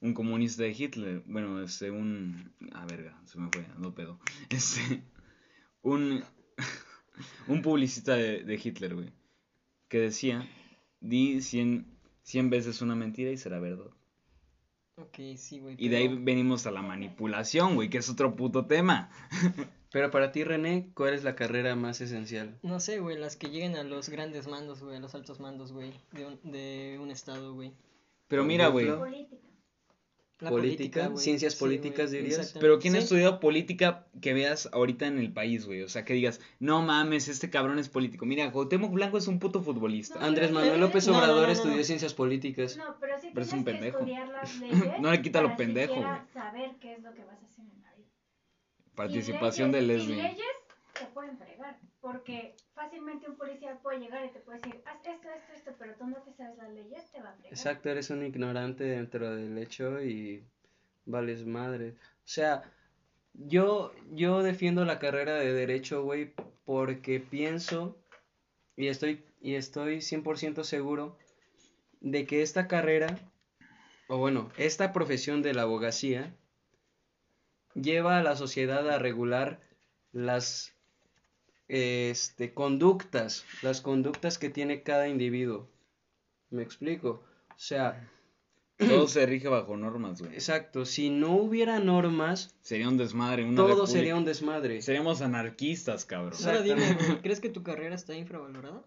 un 0.00 0.14
comunista 0.14 0.62
de 0.62 0.70
Hitler, 0.70 1.22
bueno, 1.26 1.62
este, 1.62 1.90
un... 1.90 2.52
Ah, 2.72 2.86
verga, 2.86 3.20
se 3.24 3.38
me 3.38 3.48
fue, 3.50 3.66
no 3.78 3.94
pedo. 3.94 4.20
Este, 4.50 5.02
un, 5.82 6.22
un 7.48 7.62
publicista 7.62 8.14
de, 8.14 8.44
de 8.44 8.60
Hitler, 8.62 8.94
güey. 8.94 9.12
que 9.88 10.00
decía, 10.00 10.48
di 11.00 11.40
100, 11.40 11.95
100 12.26 12.50
veces 12.50 12.82
una 12.82 12.96
mentira 12.96 13.30
y 13.30 13.36
será 13.36 13.60
verdad. 13.60 13.90
Ok, 14.96 15.18
sí, 15.36 15.60
güey. 15.60 15.76
Y 15.78 15.88
de 15.88 15.96
ahí 15.98 16.08
venimos 16.08 16.66
a 16.66 16.72
la 16.72 16.82
manipulación, 16.82 17.76
güey, 17.76 17.88
que 17.88 17.98
es 17.98 18.08
otro 18.08 18.34
puto 18.34 18.66
tema. 18.66 19.10
Pero 19.92 20.10
para 20.10 20.32
ti, 20.32 20.42
René, 20.42 20.90
¿cuál 20.94 21.14
es 21.14 21.22
la 21.22 21.36
carrera 21.36 21.76
más 21.76 22.00
esencial? 22.00 22.58
No 22.62 22.80
sé, 22.80 22.98
güey, 22.98 23.16
las 23.16 23.36
que 23.36 23.48
lleguen 23.48 23.76
a 23.76 23.84
los 23.84 24.08
grandes 24.08 24.48
mandos, 24.48 24.82
güey, 24.82 24.96
a 24.96 25.00
los 25.00 25.14
altos 25.14 25.38
mandos, 25.38 25.72
güey, 25.72 25.92
de 26.12 26.26
un, 26.26 26.40
de 26.42 26.98
un 27.00 27.10
estado, 27.10 27.54
güey. 27.54 27.72
Pero 28.26 28.44
mira, 28.44 28.68
güey, 28.68 28.88
Política. 30.38 31.10
Ciencias 31.16 31.54
sí, 31.54 31.58
políticas, 31.60 32.10
dirías. 32.10 32.54
pero 32.60 32.78
¿quién 32.78 32.94
ha 32.94 32.98
Sí. 32.98 33.04
estudiado 33.04 33.40
política 33.40 34.06
que 34.20 34.34
veas 34.34 34.68
ahorita 34.72 35.06
en 35.06 35.18
el 35.18 35.32
país, 35.32 35.64
güey? 35.64 35.80
O 35.82 35.88
sea, 35.88 36.04
que 36.04 36.12
digas, 36.12 36.40
no 36.60 36.82
mames, 36.82 37.28
este 37.28 37.48
cabrón 37.48 37.78
es 37.78 37.88
político. 37.88 38.26
Mira, 38.26 38.52
Cuauhtémoc 38.52 38.92
Blanco 38.92 39.16
es 39.16 39.28
un 39.28 39.38
puto 39.38 39.62
futbolista. 39.62 40.22
Andrés 40.22 40.50
Manuel 40.52 40.78
López 40.78 41.08
Obrador 41.08 41.40
no, 41.42 41.46
no, 41.46 41.52
estudió 41.52 41.78
no. 41.78 41.84
ciencias 41.84 42.12
políticas. 42.12 42.76
No, 42.76 42.96
pero 43.00 43.18
sí 43.18 43.30
Pero 43.32 43.46
es 43.46 43.52
un 43.54 43.64
que 43.64 43.70
pendejo. 43.72 43.98
estudiar 44.00 44.28
las 44.28 44.56
leyes 44.60 45.00
No 45.00 45.10
le 45.10 45.22
quita 45.22 45.40
lo 45.40 45.56
pendejo, 45.56 45.94
güey. 45.94 46.06
saber 46.34 46.72
qué 46.80 46.92
es 46.92 47.02
lo 47.02 47.14
que 47.14 47.24
vas 47.24 47.40
a 47.40 47.44
hacer 47.46 47.64
en 47.64 47.82
la 47.82 47.94
vida. 47.94 48.08
Participación 48.94 49.72
de 49.72 49.82
Leslie. 49.82 50.16
leyes 50.22 50.40
te 50.98 51.06
pueden 51.06 51.38
fregar, 51.38 51.78
porque 52.00 52.54
fácilmente 52.76 53.28
un 53.28 53.36
policía 53.36 53.78
puede 53.82 54.00
llegar 54.00 54.24
y 54.26 54.30
te 54.30 54.38
puede 54.40 54.58
decir, 54.58 54.82
haz 54.84 54.98
esto, 55.06 55.28
esto, 55.30 55.52
esto, 55.54 55.74
pero 55.78 55.94
tú 55.94 56.06
no 56.06 56.16
te 56.22 56.32
sabes 56.34 56.58
las 56.58 56.70
leyes, 56.70 57.10
te 57.10 57.20
va 57.20 57.30
a 57.30 57.32
fregar. 57.32 57.52
Exacto, 57.52 57.88
eres 57.88 58.10
un 58.10 58.24
ignorante 58.24 58.84
dentro 58.84 59.34
del 59.34 59.56
hecho 59.58 60.00
y 60.02 60.44
vales 61.06 61.46
madre. 61.46 61.94
O 61.98 62.28
sea, 62.28 62.70
yo, 63.32 63.92
yo 64.12 64.42
defiendo 64.42 64.84
la 64.84 64.98
carrera 64.98 65.34
de 65.34 65.54
derecho, 65.54 66.04
güey, 66.04 66.34
porque 66.66 67.18
pienso 67.18 67.96
y 68.76 68.88
estoy, 68.88 69.24
y 69.40 69.54
estoy 69.54 69.98
100% 69.98 70.62
seguro 70.62 71.16
de 72.00 72.26
que 72.26 72.42
esta 72.42 72.68
carrera, 72.68 73.18
o 74.06 74.18
bueno, 74.18 74.50
esta 74.58 74.92
profesión 74.92 75.40
de 75.40 75.54
la 75.54 75.62
abogacía, 75.62 76.36
lleva 77.74 78.18
a 78.18 78.22
la 78.22 78.36
sociedad 78.36 78.88
a 78.90 78.98
regular 78.98 79.60
las 80.12 80.75
este, 81.68 82.52
conductas, 82.54 83.44
las 83.62 83.80
conductas 83.80 84.38
que 84.38 84.50
tiene 84.50 84.82
cada 84.82 85.08
individuo. 85.08 85.68
¿Me 86.50 86.62
explico? 86.62 87.24
O 87.50 87.58
sea, 87.58 88.08
Todo 88.78 89.08
se 89.08 89.24
rige 89.26 89.48
bajo 89.48 89.76
normas, 89.76 90.20
güey. 90.20 90.34
exacto, 90.34 90.84
si 90.84 91.08
no 91.10 91.32
hubiera 91.36 91.78
normas, 91.80 92.54
Sería 92.60 92.88
un 92.88 92.96
desmadre, 92.96 93.44
una 93.44 93.56
todo 93.56 93.68
república. 93.68 93.92
sería 93.92 94.16
un 94.16 94.24
desmadre. 94.24 94.82
Seríamos 94.82 95.22
anarquistas, 95.22 96.04
cabrón. 96.04 96.38
Ahora 96.44 96.62
dime, 96.62 96.96
¿crees 97.22 97.40
que 97.40 97.48
tu 97.48 97.62
carrera 97.62 97.94
está 97.94 98.14
infravalorada? 98.14 98.84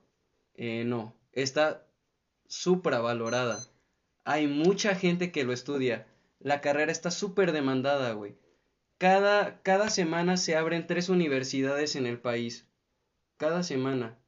Eh, 0.55 0.83
no, 0.86 1.15
está 1.33 1.86
supravalorada. 2.48 3.63
Hay 4.25 4.48
mucha 4.48 4.95
gente 4.95 5.31
que 5.31 5.43
lo 5.43 5.53
estudia. 5.53 6.07
La 6.39 6.62
carrera 6.62 6.91
está 6.91 7.12
súper 7.12 7.51
demandada, 7.51 8.13
güey. 8.13 8.36
Cada, 8.98 9.62
cada 9.63 9.89
semana 9.89 10.38
se 10.38 10.55
abren 10.55 10.86
tres 10.88 11.09
universidades 11.09 11.95
en 11.95 12.05
el 12.05 12.19
país. 12.19 12.67
Cada 13.39 13.63
semana. 13.63 14.19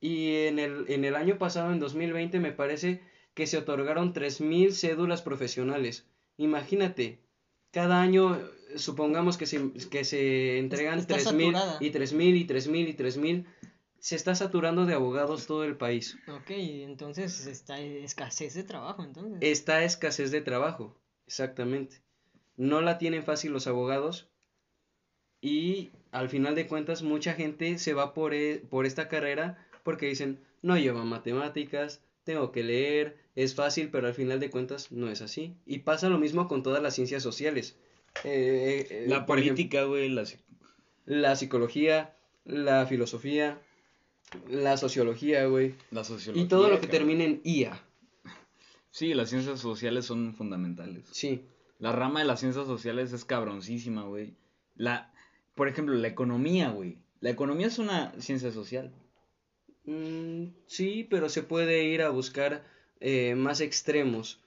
Y 0.00 0.34
en 0.46 0.58
el, 0.58 0.84
en 0.88 1.06
el 1.06 1.16
año 1.16 1.38
pasado, 1.38 1.72
en 1.72 1.80
2020, 1.80 2.38
me 2.40 2.52
parece 2.52 3.00
que 3.32 3.46
se 3.46 3.56
otorgaron 3.56 4.12
3.000 4.12 4.72
cédulas 4.72 5.22
profesionales. 5.22 6.06
Imagínate, 6.36 7.20
cada 7.70 8.02
año, 8.02 8.36
eh, 8.36 8.44
supongamos 8.76 9.38
que 9.38 9.46
se, 9.46 9.72
que 9.90 10.04
se 10.04 10.58
entregan 10.58 10.98
Está 10.98 11.16
3.000 11.16 11.22
saturada. 11.22 11.78
y 11.80 11.90
3.000 11.90 12.36
y 12.36 12.46
3.000 12.46 12.88
y 12.88 12.96
3.000. 12.96 13.46
Se 13.98 14.14
está 14.14 14.34
saturando 14.34 14.84
de 14.84 14.92
abogados 14.92 15.46
todo 15.46 15.64
el 15.64 15.78
país. 15.78 16.18
Ok, 16.28 16.50
entonces 16.50 17.46
está 17.46 17.80
escasez 17.80 18.52
de 18.54 18.62
trabajo, 18.62 19.02
entonces. 19.02 19.38
Está 19.40 19.82
escasez 19.84 20.30
de 20.30 20.42
trabajo, 20.42 21.00
exactamente. 21.26 22.02
No 22.56 22.82
la 22.82 22.98
tienen 22.98 23.24
fácil 23.24 23.52
los 23.52 23.66
abogados 23.66 24.28
y 25.40 25.92
al 26.12 26.28
final 26.28 26.54
de 26.54 26.66
cuentas 26.66 27.02
mucha 27.02 27.34
gente 27.34 27.78
se 27.78 27.94
va 27.94 28.14
por, 28.14 28.34
e- 28.34 28.62
por 28.70 28.86
esta 28.86 29.08
carrera 29.08 29.58
porque 29.82 30.06
dicen, 30.06 30.38
no 30.62 30.76
lleva 30.78 31.04
matemáticas, 31.04 32.00
tengo 32.24 32.52
que 32.52 32.62
leer, 32.62 33.16
es 33.36 33.54
fácil, 33.54 33.88
pero 33.90 34.06
al 34.06 34.14
final 34.14 34.40
de 34.40 34.50
cuentas 34.50 34.90
no 34.92 35.10
es 35.10 35.22
así. 35.22 35.54
Y 35.66 35.78
pasa 35.80 36.08
lo 36.08 36.18
mismo 36.18 36.48
con 36.48 36.62
todas 36.62 36.82
las 36.82 36.94
ciencias 36.94 37.22
sociales. 37.22 37.76
Eh, 38.24 38.86
eh, 38.90 39.04
La 39.08 39.24
por 39.26 39.38
ejemplo, 39.38 39.56
política, 39.56 39.84
güey, 39.84 40.08
la... 40.08 40.24
la 41.06 41.36
psicología, 41.36 42.14
la 42.44 42.86
filosofía, 42.86 43.60
la 44.50 44.76
sociología, 44.76 45.46
güey. 45.46 45.74
la 45.90 46.04
sociología. 46.04 46.42
Y 46.44 46.48
todo 46.48 46.64
lo 46.68 46.80
que 46.80 46.88
cabrón. 46.88 46.90
termine 46.90 47.24
en 47.24 47.40
IA. 47.44 47.80
Sí, 48.90 49.14
las 49.14 49.30
ciencias 49.30 49.60
sociales 49.60 50.06
son 50.06 50.34
fundamentales. 50.34 51.04
Sí. 51.12 51.42
La 51.78 51.92
rama 51.92 52.20
de 52.20 52.26
las 52.26 52.40
ciencias 52.40 52.66
sociales 52.66 53.12
es 53.12 53.24
cabroncísima, 53.24 54.02
güey. 54.02 54.34
La, 54.74 55.12
por 55.58 55.66
ejemplo, 55.68 55.94
la 55.96 56.06
economía, 56.08 56.70
güey. 56.70 56.96
La 57.20 57.30
economía 57.30 57.66
es 57.66 57.78
una 57.80 58.12
ciencia 58.20 58.52
social. 58.52 58.92
Mm, 59.84 60.44
sí, 60.66 61.06
pero 61.10 61.28
se 61.28 61.42
puede 61.42 61.82
ir 61.84 62.02
a 62.02 62.10
buscar 62.10 62.62
eh, 63.00 63.34
más 63.34 63.60
extremos. 63.60 64.40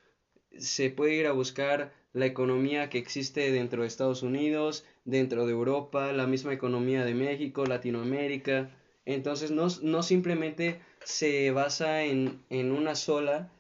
Se 0.58 0.90
puede 0.90 1.16
ir 1.16 1.28
a 1.28 1.34
buscar 1.34 1.94
la 2.14 2.26
economía 2.26 2.90
que 2.90 2.98
existe 2.98 3.52
dentro 3.52 3.82
de 3.82 3.90
Estados 3.90 4.24
Unidos, 4.24 4.86
dentro 5.04 5.46
de 5.46 5.52
Europa, 5.52 6.14
la 6.14 6.28
misma 6.28 6.54
economía 6.54 7.04
de 7.04 7.14
México, 7.14 7.66
Latinoamérica. 7.66 8.72
Entonces 9.06 9.52
no, 9.52 9.68
no 9.82 10.04
simplemente 10.04 10.80
se 11.04 11.52
basa 11.52 12.04
en, 12.04 12.42
en 12.50 12.72
una 12.72 12.96
sola 12.96 13.52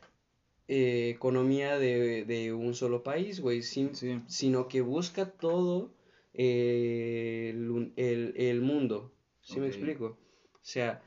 eh, 0.69 1.09
economía 1.13 1.77
de, 1.77 2.23
de 2.23 2.53
un 2.53 2.75
solo 2.75 3.03
país, 3.03 3.41
güey, 3.41 3.61
Sí. 3.61 3.89
sino 4.27 4.69
que 4.69 4.79
busca 4.79 5.25
todo 5.25 5.91
el, 6.33 7.69
un- 7.69 7.93
el- 7.95 8.33
el 8.37 8.61
mundo. 8.61 9.13
¿Sí 9.41 9.59
me 9.59 9.67
explico? 9.67 10.17
O 10.53 10.59
sea, 10.63 11.01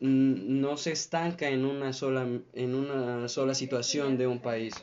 no 0.00 0.76
se 0.76 0.92
estanca 0.92 1.48
en 1.48 1.64
una 1.64 1.92
sola, 1.92 2.26
en 2.52 2.74
una 2.74 3.28
sola 3.28 3.54
situación 3.54 4.16
de 4.18 4.26
un 4.26 4.40
país. 4.40 4.74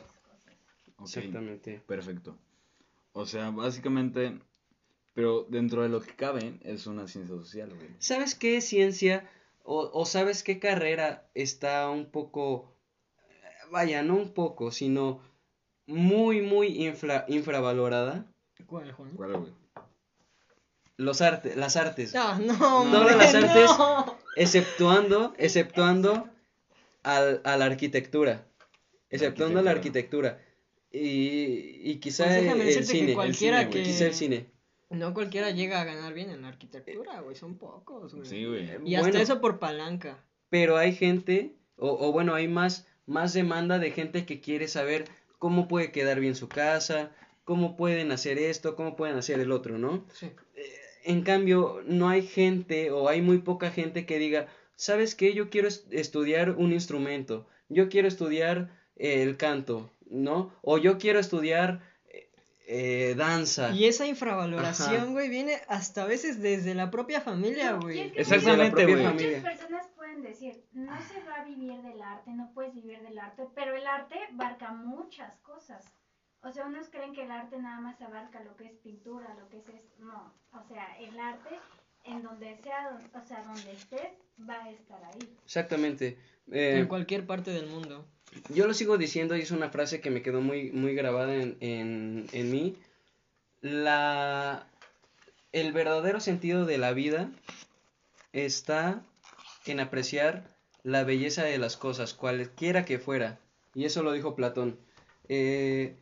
Exactamente. 1.00 1.80
Perfecto. 1.86 2.36
O 3.12 3.24
sea, 3.26 3.50
básicamente, 3.50 4.38
pero 5.14 5.44
dentro 5.48 5.82
de 5.82 5.88
lo 5.88 6.00
que 6.00 6.14
cabe, 6.14 6.58
es 6.62 6.86
una 6.86 7.06
ciencia 7.08 7.34
social, 7.36 7.70
güey. 7.74 7.88
¿Sabes 7.98 8.34
qué 8.34 8.60
ciencia 8.60 9.28
o, 9.64 9.90
o 9.92 10.04
sabes 10.06 10.42
qué 10.42 10.58
carrera 10.58 11.28
está 11.34 11.88
un 11.90 12.06
poco, 12.10 12.76
vaya, 13.70 14.02
no 14.02 14.16
un 14.16 14.32
poco, 14.34 14.70
sino 14.70 15.20
muy, 15.86 16.42
muy 16.42 16.84
infra- 16.86 17.24
infravalorada? 17.28 18.26
¿Cuál, 18.66 18.92
Juan? 18.92 19.10
¿Cuál, 19.16 19.36
güey? 19.38 19.52
Los 20.98 21.22
artes, 21.22 21.56
las 21.56 21.76
artes. 21.76 22.12
No, 22.14 22.20
Todas 22.38 22.60
hombre, 22.60 23.16
las 23.16 23.34
artes- 23.34 23.78
no. 23.78 24.18
Exceptuando, 24.36 25.32
exceptuando 25.38 26.28
al, 27.02 27.40
a 27.44 27.56
la 27.56 27.64
arquitectura. 27.64 28.44
Exceptuando 29.08 29.60
a 29.60 29.62
la 29.62 29.70
arquitectura. 29.70 30.38
Y, 30.92 31.80
y 31.90 31.96
quizá 32.00 32.24
Pues 32.26 32.76
el 32.76 32.84
cine. 32.84 33.14
cualquiera 33.14 33.60
cine, 33.60 33.70
que... 33.70 33.82
Quizá 33.84 34.06
el 34.06 34.14
cine. 34.14 34.46
No 34.90 35.12
cualquiera 35.14 35.50
llega 35.50 35.80
a 35.80 35.84
ganar 35.84 36.14
bien 36.14 36.30
en 36.30 36.42
la 36.42 36.48
arquitectura, 36.48 37.20
güey, 37.20 37.36
son 37.36 37.58
pocos, 37.58 38.14
güey. 38.14 38.26
Sí, 38.26 38.44
güey. 38.46 38.64
Y 38.86 38.94
hasta 38.94 39.08
Bueno. 39.10 39.22
eso 39.22 39.40
por 39.40 39.58
palanca. 39.58 40.18
pero 40.50 40.76
hay 40.78 40.94
gente, 40.94 41.54
o, 41.76 41.90
o 42.08 42.10
bueno, 42.12 42.34
hay 42.34 42.48
más, 42.48 42.86
más 43.06 43.34
demanda 43.34 43.78
de 43.78 43.90
gente 43.90 44.24
que 44.24 44.40
quiere 44.40 44.66
saber 44.66 45.04
cómo 45.38 45.68
puede 45.68 45.92
quedar 45.92 46.20
bien 46.20 46.34
su 46.34 46.48
casa, 46.48 47.10
cómo 47.44 47.76
pueden 47.76 48.12
hacer 48.12 48.38
esto, 48.38 48.76
cómo 48.76 48.96
pueden 48.96 49.16
hacer 49.16 49.40
el 49.40 49.52
otro, 49.52 49.76
¿no? 49.78 50.06
Sí. 50.14 50.30
En 51.08 51.22
cambio, 51.22 51.82
no 51.86 52.08
hay 52.08 52.22
gente 52.22 52.90
o 52.90 53.08
hay 53.08 53.22
muy 53.22 53.38
poca 53.38 53.70
gente 53.70 54.04
que 54.06 54.18
diga, 54.18 54.46
¿sabes 54.76 55.14
qué? 55.14 55.32
Yo 55.34 55.48
quiero 55.50 55.66
est- 55.68 55.90
estudiar 55.92 56.50
un 56.50 56.72
instrumento, 56.72 57.46
yo 57.68 57.88
quiero 57.88 58.08
estudiar 58.08 58.70
eh, 58.96 59.22
el 59.22 59.36
canto, 59.36 59.90
¿no? 60.10 60.52
O 60.62 60.76
yo 60.78 60.98
quiero 60.98 61.18
estudiar 61.18 61.80
eh, 62.10 62.30
eh, 62.66 63.14
danza. 63.16 63.70
Y 63.70 63.86
esa 63.86 64.06
infravaloración, 64.06 65.12
güey, 65.12 65.28
viene 65.30 65.54
hasta 65.68 66.02
a 66.02 66.06
veces 66.06 66.42
desde 66.42 66.74
la 66.74 66.90
propia 66.90 67.20
familia, 67.22 67.72
güey. 67.72 67.98
es 68.00 68.12
que 68.12 68.20
Exactamente, 68.20 68.84
güey. 68.84 69.04
familia. 69.04 69.38
Muchas 69.38 69.58
personas 69.58 69.86
pueden 69.96 70.22
decir, 70.22 70.62
no 70.72 70.92
se 71.08 71.20
va 71.26 71.36
a 71.40 71.44
vivir 71.44 71.80
del 71.82 72.02
arte, 72.02 72.30
no 72.32 72.50
puedes 72.52 72.74
vivir 72.74 73.00
del 73.00 73.18
arte, 73.18 73.44
pero 73.54 73.74
el 73.74 73.86
arte 73.86 74.16
abarca 74.34 74.72
muchas 74.72 75.36
cosas. 75.38 75.84
O 76.42 76.52
sea, 76.52 76.66
unos 76.66 76.88
creen 76.88 77.12
que 77.14 77.22
el 77.24 77.30
arte 77.30 77.58
nada 77.58 77.80
más 77.80 78.00
abarca 78.00 78.42
lo 78.44 78.56
que 78.56 78.66
es 78.66 78.72
pintura, 78.78 79.34
lo 79.34 79.48
que 79.48 79.58
es 79.58 79.68
esto. 79.68 79.96
No, 79.98 80.32
o 80.52 80.68
sea, 80.68 80.96
el 81.00 81.18
arte 81.18 81.50
en 82.04 82.22
donde 82.22 82.56
sea, 82.62 82.98
o 83.12 83.26
sea, 83.26 83.42
donde 83.42 83.72
estés, 83.72 84.12
va 84.48 84.54
a 84.62 84.70
estar 84.70 85.02
ahí. 85.04 85.36
Exactamente. 85.44 86.16
Eh, 86.50 86.78
En 86.78 86.86
cualquier 86.86 87.26
parte 87.26 87.50
del 87.50 87.66
mundo. 87.66 88.06
Yo 88.50 88.66
lo 88.66 88.74
sigo 88.74 88.98
diciendo 88.98 89.36
y 89.36 89.40
es 89.40 89.50
una 89.50 89.70
frase 89.70 90.00
que 90.00 90.10
me 90.10 90.22
quedó 90.22 90.40
muy, 90.40 90.70
muy 90.70 90.94
grabada 90.94 91.34
en, 91.34 91.56
en, 91.60 92.26
en 92.32 92.50
mí. 92.50 92.76
La, 93.60 94.66
el 95.52 95.72
verdadero 95.72 96.20
sentido 96.20 96.64
de 96.66 96.78
la 96.78 96.92
vida 96.92 97.30
está 98.32 99.02
en 99.66 99.80
apreciar 99.80 100.44
la 100.84 101.04
belleza 101.04 101.42
de 101.42 101.58
las 101.58 101.76
cosas, 101.76 102.14
cualquiera 102.14 102.84
que 102.84 102.98
fuera. 102.98 103.38
Y 103.74 103.84
eso 103.84 104.02
lo 104.02 104.12
dijo 104.12 104.34
Platón. 104.36 104.78
Eh, 105.28 105.96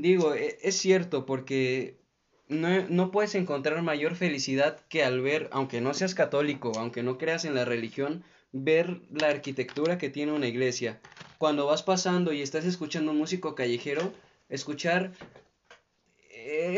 digo, 0.00 0.34
e- 0.34 0.58
es 0.62 0.76
cierto, 0.76 1.26
porque 1.26 1.98
no, 2.48 2.88
no 2.88 3.10
puedes 3.10 3.34
encontrar 3.34 3.80
mayor 3.82 4.16
felicidad 4.16 4.80
que 4.88 5.04
al 5.04 5.20
ver, 5.20 5.48
aunque 5.52 5.80
no 5.80 5.94
seas 5.94 6.14
católico, 6.14 6.72
aunque 6.76 7.02
no 7.02 7.18
creas 7.18 7.44
en 7.44 7.54
la 7.54 7.64
religión, 7.64 8.24
ver 8.52 9.00
la 9.12 9.28
arquitectura 9.28 9.98
que 9.98 10.10
tiene 10.10 10.32
una 10.32 10.48
iglesia. 10.48 11.00
Cuando 11.38 11.66
vas 11.66 11.82
pasando 11.82 12.32
y 12.32 12.42
estás 12.42 12.64
escuchando 12.64 13.12
un 13.12 13.18
músico 13.18 13.54
callejero, 13.54 14.12
escuchar 14.48 15.12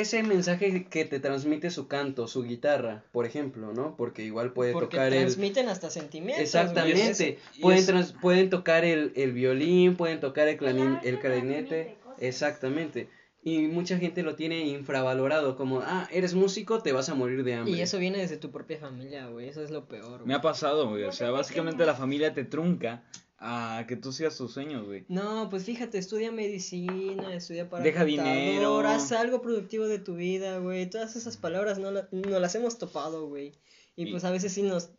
ese 0.01 0.23
mensaje 0.23 0.85
que 0.91 1.05
te 1.05 1.21
transmite 1.21 1.71
su 1.71 1.87
canto, 1.89 2.27
su 2.29 2.43
guitarra, 2.43 3.05
por 3.13 3.27
ejemplo, 3.27 3.73
¿no? 3.73 3.97
Porque 3.97 4.23
igual 4.25 4.53
puede 4.53 4.73
Porque 4.73 4.97
tocar 4.97 5.13
el... 5.13 5.21
transmiten 5.21 5.69
hasta 5.69 5.91
sentimientos. 5.91 6.43
Exactamente, 6.43 7.39
es- 7.53 7.61
pueden, 7.61 7.87
trans- 7.87 8.13
pueden 8.21 8.51
tocar 8.51 8.85
el, 8.85 9.13
el 9.17 9.33
violín, 9.33 9.97
pueden 9.97 10.21
tocar 10.21 10.49
el, 10.49 10.59
clarin- 10.59 11.01
el 11.05 11.19
clarinete, 11.21 11.97
exactamente. 12.19 13.09
Y 13.45 13.63
mucha 13.67 13.99
gente 13.99 14.23
lo 14.23 14.37
tiene 14.37 14.67
infravalorado, 14.69 15.57
como, 15.57 15.81
ah, 15.81 16.09
eres 16.13 16.35
músico, 16.35 16.81
te 16.81 16.93
vas 16.93 17.09
a 17.09 17.15
morir 17.15 17.43
de 17.43 17.55
hambre. 17.55 17.75
Y 17.77 17.81
eso 17.81 17.99
viene 17.99 18.19
desde 18.19 18.37
tu 18.37 18.53
propia 18.53 18.79
familia, 18.79 19.27
güey. 19.27 19.49
Eso 19.49 19.65
es 19.65 19.73
lo 19.73 19.89
peor, 19.89 20.25
Me 20.25 20.35
ha 20.35 20.41
pasado, 20.41 20.89
güey. 20.89 21.03
O 21.03 21.13
sea, 21.13 21.31
básicamente 21.33 21.85
la 21.85 21.95
familia 21.95 22.35
te 22.35 22.45
trunca 22.45 23.03
a 23.45 23.85
que 23.89 23.97
tú 23.97 24.13
sigas 24.13 24.37
tus 24.37 24.53
sueños, 24.53 24.87
güey. 24.87 25.05
No, 25.09 25.49
pues 25.51 25.65
fíjate, 25.65 25.99
estudia 25.99 26.31
medicina, 26.31 27.35
estudia 27.35 27.69
para 27.69 27.83
Deja 27.83 28.05
dinero. 28.05 28.79
haz 28.81 29.11
algo 29.13 29.43
productivo 29.43 29.87
de 29.89 29.99
tu 29.99 30.15
vida, 30.15 30.59
güey. 30.59 30.89
Todas 30.89 31.17
esas 31.17 31.37
palabras 31.37 31.79
no, 31.79 31.91
la- 31.91 32.09
no 32.13 32.39
las 32.39 32.55
hemos 32.55 32.79
topado, 32.79 33.27
güey. 33.29 33.53
Y 33.97 34.05
Y- 34.09 34.11
pues 34.13 34.25
a 34.25 34.31
veces 34.31 34.53
sí 34.53 34.63
nos, 34.63 34.91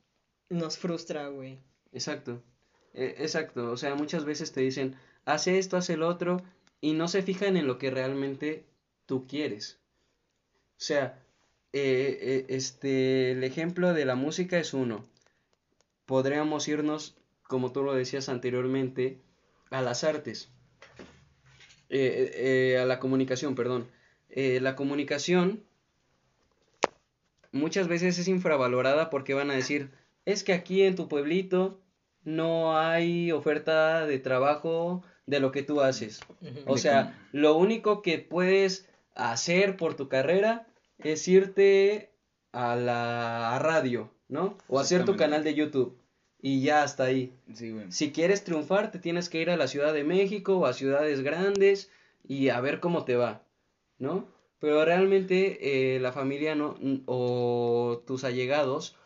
nos 0.49 0.77
frustra, 0.77 1.27
güey. 1.29 1.59
Exacto, 1.93 2.43
e- 2.93 3.15
exacto. 3.19 3.71
O 3.71 3.77
sea, 3.77 3.95
muchas 3.95 4.25
veces 4.25 4.51
te 4.51 4.59
dicen, 4.61 4.95
haz 5.25 5.47
esto, 5.47 5.77
haz 5.77 5.89
el 5.89 6.03
otro, 6.03 6.41
y 6.81 6.93
no 6.93 7.07
se 7.07 7.21
fijan 7.23 7.55
en 7.55 7.65
lo 7.65 7.77
que 7.77 7.91
realmente 7.91 8.65
tú 9.05 9.25
quieres. 9.25 9.79
O 10.77 10.81
sea, 10.85 11.23
eh, 11.71 12.17
eh, 12.21 12.45
este, 12.49 13.31
el 13.31 13.43
ejemplo 13.45 13.93
de 13.93 14.03
la 14.05 14.15
música 14.15 14.59
es 14.59 14.73
uno. 14.73 15.05
Podríamos 16.05 16.67
irnos, 16.67 17.15
como 17.47 17.71
tú 17.71 17.83
lo 17.83 17.93
decías 17.93 18.29
anteriormente, 18.29 19.19
a 19.69 19.81
las 19.81 20.03
artes. 20.03 20.49
Eh, 21.89 22.31
eh, 22.73 22.79
a 22.79 22.85
la 22.85 22.99
comunicación, 22.99 23.55
perdón. 23.55 23.87
Eh, 24.29 24.59
la 24.61 24.75
comunicación 24.75 25.63
muchas 27.51 27.87
veces 27.87 28.17
es 28.17 28.27
infravalorada 28.27 29.09
porque 29.09 29.35
van 29.35 29.51
a 29.51 29.55
decir, 29.55 29.91
es 30.25 30.43
que 30.43 30.53
aquí 30.53 30.81
en 30.83 30.95
tu 30.95 31.07
pueblito 31.07 31.79
no 32.23 32.77
hay 32.77 33.31
oferta 33.31 34.07
de 34.07 34.17
trabajo 34.17 35.03
de 35.27 35.39
lo 35.39 35.51
que 35.51 35.63
tú 35.63 35.81
haces. 35.81 36.21
O 36.65 36.77
sea, 36.77 37.19
lo 37.31 37.55
único 37.55 38.01
que 38.01 38.19
puedes 38.19 38.89
hacer 39.15 39.77
por 39.77 39.95
tu 39.95 40.09
carrera 40.09 40.67
es 40.97 41.27
irte 41.27 42.11
a 42.51 42.75
la 42.75 43.59
radio, 43.59 44.11
¿no? 44.27 44.57
O 44.67 44.79
hacer 44.79 45.05
tu 45.05 45.15
canal 45.15 45.43
de 45.43 45.53
YouTube. 45.53 45.97
Y 46.45 46.61
ya 46.61 46.83
hasta 46.83 47.05
ahí. 47.05 47.33
Sí, 47.53 47.71
güey. 47.71 47.89
Si 47.89 48.11
quieres 48.11 48.43
triunfar, 48.43 48.91
te 48.91 48.99
tienes 48.99 49.29
que 49.29 49.41
ir 49.41 49.49
a 49.49 49.55
la 49.55 49.69
Ciudad 49.69 49.93
de 49.93 50.03
México 50.03 50.57
o 50.57 50.65
a 50.65 50.73
ciudades 50.73 51.21
grandes 51.21 51.89
y 52.27 52.49
a 52.49 52.59
ver 52.59 52.81
cómo 52.81 53.05
te 53.05 53.15
va, 53.15 53.43
¿no? 53.97 54.27
Pero 54.59 54.83
realmente 54.83 55.95
eh, 55.95 56.01
la 56.01 56.11
familia 56.11 56.53
no, 56.53 56.75
o 57.05 58.03
tus 58.05 58.25
allegados 58.25 58.97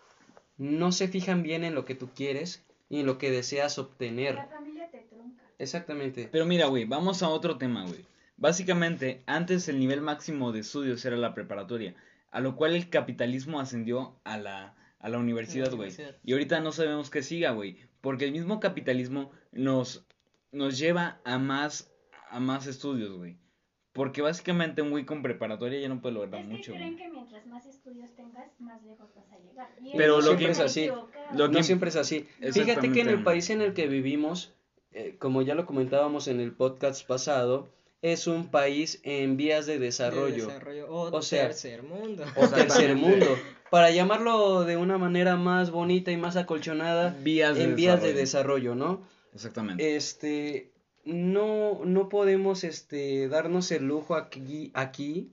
no 0.58 0.91
se 0.91 1.08
fijan 1.08 1.44
bien 1.44 1.63
en 1.63 1.75
lo 1.75 1.86
que 1.86 1.94
tú 1.94 2.10
quieres 2.15 2.65
y 2.89 3.01
en 3.01 3.06
lo 3.06 3.20
que 3.20 3.29
deseas 3.29 3.77
obtener. 3.77 4.34
La 4.34 4.48
familia 4.48 4.89
te 4.89 5.01
trunca. 5.01 5.44
Exactamente. 5.60 6.30
Pero 6.32 6.47
mira, 6.47 6.65
güey, 6.65 6.86
vamos 6.86 7.21
a 7.21 7.30
otro 7.30 7.60
tema, 7.60 7.86
güey. 7.86 8.04
Básicamente, 8.38 9.21
antes 9.28 9.67
el 9.67 9.80
nivel 9.80 10.02
máximo 10.02 10.52
de 10.52 10.62
estudios 10.62 11.06
era 11.06 11.17
la 11.17 11.36
preparatoria, 11.36 11.93
a 12.32 12.39
lo 12.39 12.56
cual 12.56 12.73
el 12.73 12.89
capitalismo 12.89 13.60
ascendió 13.60 14.15
a 14.23 14.38
la, 14.38 14.76
a 14.99 15.10
la 15.10 15.17
universidad, 15.17 15.73
güey. 15.73 15.91
Y 16.23 16.33
ahorita 16.33 16.60
no 16.60 16.71
sabemos 16.71 17.10
qué 17.10 17.21
siga, 17.23 17.51
güey, 17.51 17.77
porque 18.01 18.25
el 18.25 18.31
mismo 18.31 18.60
capitalismo 18.60 19.31
nos, 19.51 20.05
nos 20.51 20.77
lleva 20.77 21.19
a 21.23 21.38
más, 21.38 21.91
a 22.29 22.39
más 22.39 22.67
estudios, 22.67 23.15
güey. 23.17 23.38
Porque 23.93 24.21
básicamente 24.21 24.83
un 24.83 24.91
güey 24.91 25.05
con 25.05 25.23
preparatoria 25.23 25.79
ya 25.79 25.89
no 25.89 25.99
puede 26.01 26.13
lograr 26.15 26.41
Es 26.41 26.47
que 26.47 26.53
mucho, 26.53 26.71
creen 26.73 26.93
güey. 26.93 27.03
que 27.03 27.10
mientras 27.12 27.47
más 27.47 27.65
estudios 27.65 28.13
tengas, 28.15 28.47
más 28.60 28.83
lejos 28.83 29.10
vas 29.15 29.31
a 29.31 29.39
llegar. 29.39 29.69
Y 29.81 29.97
Pero 29.97 30.21
lo 30.21 30.38
que- 30.38 30.49
está 30.51 30.65
es 30.65 30.71
así. 30.71 30.88
Lo 31.36 31.47
No 31.47 31.57
que- 31.57 31.63
siempre 31.63 31.89
es 31.89 31.95
así. 31.95 32.27
Fíjate 32.53 32.91
que 32.91 33.01
en 33.01 33.10
el 33.10 33.23
país 33.23 33.49
en 33.49 33.62
el 33.62 33.73
que 33.73 33.88
vivimos, 33.88 34.53
eh, 34.91 35.15
como 35.17 35.41
ya 35.41 35.55
lo 35.55 35.65
comentábamos 35.65 36.27
en 36.27 36.39
el 36.39 36.51
podcast 36.53 37.07
pasado, 37.07 37.69
es 38.01 38.27
un 38.27 38.47
país 38.47 38.99
en 39.03 39.38
vías 39.38 39.65
de 39.65 39.79
De 39.79 39.86
desarrollo. 39.86 40.47
O, 40.89 41.15
O 41.15 41.21
sea, 41.21 41.43
tercer 41.43 41.83
mundo. 41.83 42.23
o 42.36 42.47
tercer 42.47 42.95
mundo. 42.95 43.25
Para 43.69 43.91
llamarlo 43.91 44.63
de 44.63 44.77
una 44.77 44.97
manera 44.97 45.36
más 45.36 45.71
bonita 45.71 46.12
y 46.12 46.17
más 46.17 46.38
acolchonada, 46.38 47.15
Vías 47.21 47.57
de 47.57 47.63
en 47.65 47.75
vías 47.75 48.01
de 48.01 48.13
desarrollo. 48.13 48.75
¿no? 48.75 49.01
Exactamente. 49.33 49.95
Este, 49.95 50.71
no, 51.03 51.81
no 51.83 52.10
podemos, 52.10 52.63
este, 52.63 53.27
darnos 53.27 53.71
el 53.71 53.86
lujo 53.86 54.15
aquí, 54.15 54.71
aquí 54.73 55.31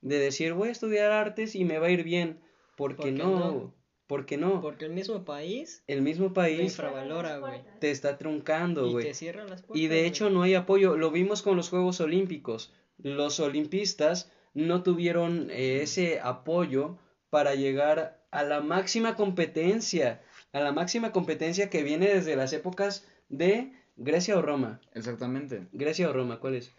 de 0.00 0.18
decir, 0.18 0.52
voy 0.52 0.68
a 0.68 0.72
estudiar 0.72 1.10
artes 1.12 1.54
y 1.54 1.64
me 1.64 1.78
va 1.78 1.88
a 1.88 1.90
ir 1.90 2.04
bien, 2.04 2.38
porque 2.76 2.96
¿Por 2.96 3.06
qué 3.06 3.12
no, 3.12 3.72
no? 4.06 4.16
porque 4.16 4.36
no, 4.36 4.60
Porque 4.60 4.84
el 4.84 4.92
mismo 4.92 5.24
país 5.24 5.82
el 5.86 6.02
mismo 6.02 6.28
te 6.28 6.34
país 6.34 6.60
infravalora, 6.60 7.38
güey. 7.38 7.62
te 7.80 7.90
está 7.90 8.16
truncando, 8.18 8.86
Y 8.86 8.92
güey. 8.92 9.06
te 9.06 9.14
cierra 9.14 9.42
las 9.44 9.62
puertas. 9.62 9.76
Y 9.76 9.88
de 9.88 10.06
hecho 10.06 10.30
no 10.30 10.42
hay 10.42 10.54
apoyo, 10.54 10.96
lo 10.96 11.10
vimos 11.10 11.42
con 11.42 11.56
los 11.56 11.68
Juegos 11.68 12.00
Olímpicos. 12.00 12.72
Los 12.98 13.40
olimpistas 13.40 14.30
no 14.54 14.82
tuvieron 14.82 15.50
eh, 15.50 15.82
ese 15.82 16.20
apoyo 16.20 16.98
para 17.30 17.54
llegar 17.54 18.24
a 18.30 18.42
la 18.42 18.60
máxima 18.60 19.16
competencia, 19.16 20.22
a 20.52 20.60
la 20.60 20.72
máxima 20.72 21.12
competencia 21.12 21.68
que 21.68 21.82
viene 21.82 22.06
desde 22.06 22.36
las 22.36 22.52
épocas 22.52 23.06
de 23.28 23.72
Grecia 23.96 24.38
o 24.38 24.42
Roma. 24.42 24.80
Exactamente. 24.94 25.66
Grecia 25.72 26.08
o 26.08 26.12
Roma, 26.12 26.38
¿cuál 26.40 26.54
es? 26.54 26.72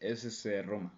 Es 0.00 0.24
este, 0.24 0.62
Roma. 0.62 0.92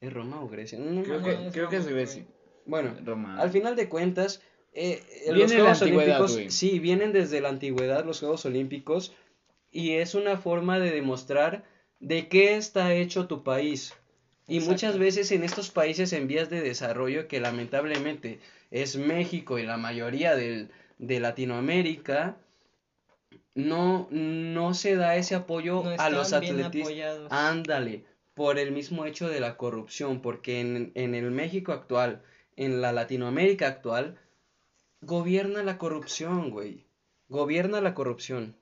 ¿Es 0.00 0.12
Roma 0.12 0.42
o 0.42 0.48
Grecia? 0.48 0.78
No, 0.78 1.02
Creo 1.02 1.22
que, 1.22 1.50
creo 1.52 1.68
que 1.68 1.76
es 1.76 1.86
Grecia. 1.86 2.26
Bueno, 2.66 2.94
Roma. 3.04 3.40
al 3.40 3.50
final 3.50 3.76
de 3.76 3.88
cuentas, 3.88 4.42
eh, 4.72 5.02
eh, 5.26 5.32
los 5.32 5.52
Juegos 5.52 5.82
Olímpicos, 5.82 6.32
güey. 6.34 6.50
sí, 6.50 6.78
vienen 6.78 7.12
desde 7.12 7.40
la 7.40 7.48
antigüedad 7.48 8.04
los 8.04 8.20
Juegos 8.20 8.44
Olímpicos 8.44 9.14
y 9.70 9.92
es 9.92 10.14
una 10.14 10.36
forma 10.36 10.78
de 10.78 10.90
demostrar 10.90 11.64
de 12.00 12.28
qué 12.28 12.56
está 12.56 12.92
hecho 12.94 13.26
tu 13.26 13.42
país. 13.42 13.94
Y 14.46 14.56
Exacto. 14.56 14.72
muchas 14.72 14.98
veces 14.98 15.32
en 15.32 15.42
estos 15.42 15.70
países 15.70 16.12
en 16.12 16.28
vías 16.28 16.50
de 16.50 16.60
desarrollo, 16.60 17.26
que 17.26 17.40
lamentablemente 17.40 18.38
es 18.70 18.96
México 18.96 19.58
y 19.58 19.64
la 19.64 19.76
mayoría 19.76 20.36
del, 20.36 20.70
de 20.98 21.20
Latinoamérica, 21.20 22.36
no, 23.54 24.08
no 24.10 24.74
se 24.74 24.96
da 24.96 25.16
ese 25.16 25.34
apoyo 25.34 25.82
No 25.82 25.90
a 25.98 26.10
los 26.10 26.32
atletistas. 26.32 27.30
Ándale, 27.30 28.04
por 28.34 28.58
el 28.58 28.70
mismo 28.70 29.06
hecho 29.06 29.28
de 29.28 29.40
la 29.40 29.56
corrupción, 29.56 30.20
porque 30.20 30.60
en, 30.60 30.92
en 30.94 31.14
el 31.14 31.30
México 31.30 31.72
actual, 31.72 32.22
en 32.56 32.80
la 32.80 32.92
Latinoamérica 32.92 33.66
actual, 33.68 34.18
gobierna 35.00 35.62
la 35.62 35.78
corrupción, 35.78 36.50
güey. 36.50 36.84
Gobierna 37.28 37.80
la 37.80 37.94
corrupción 37.94 38.56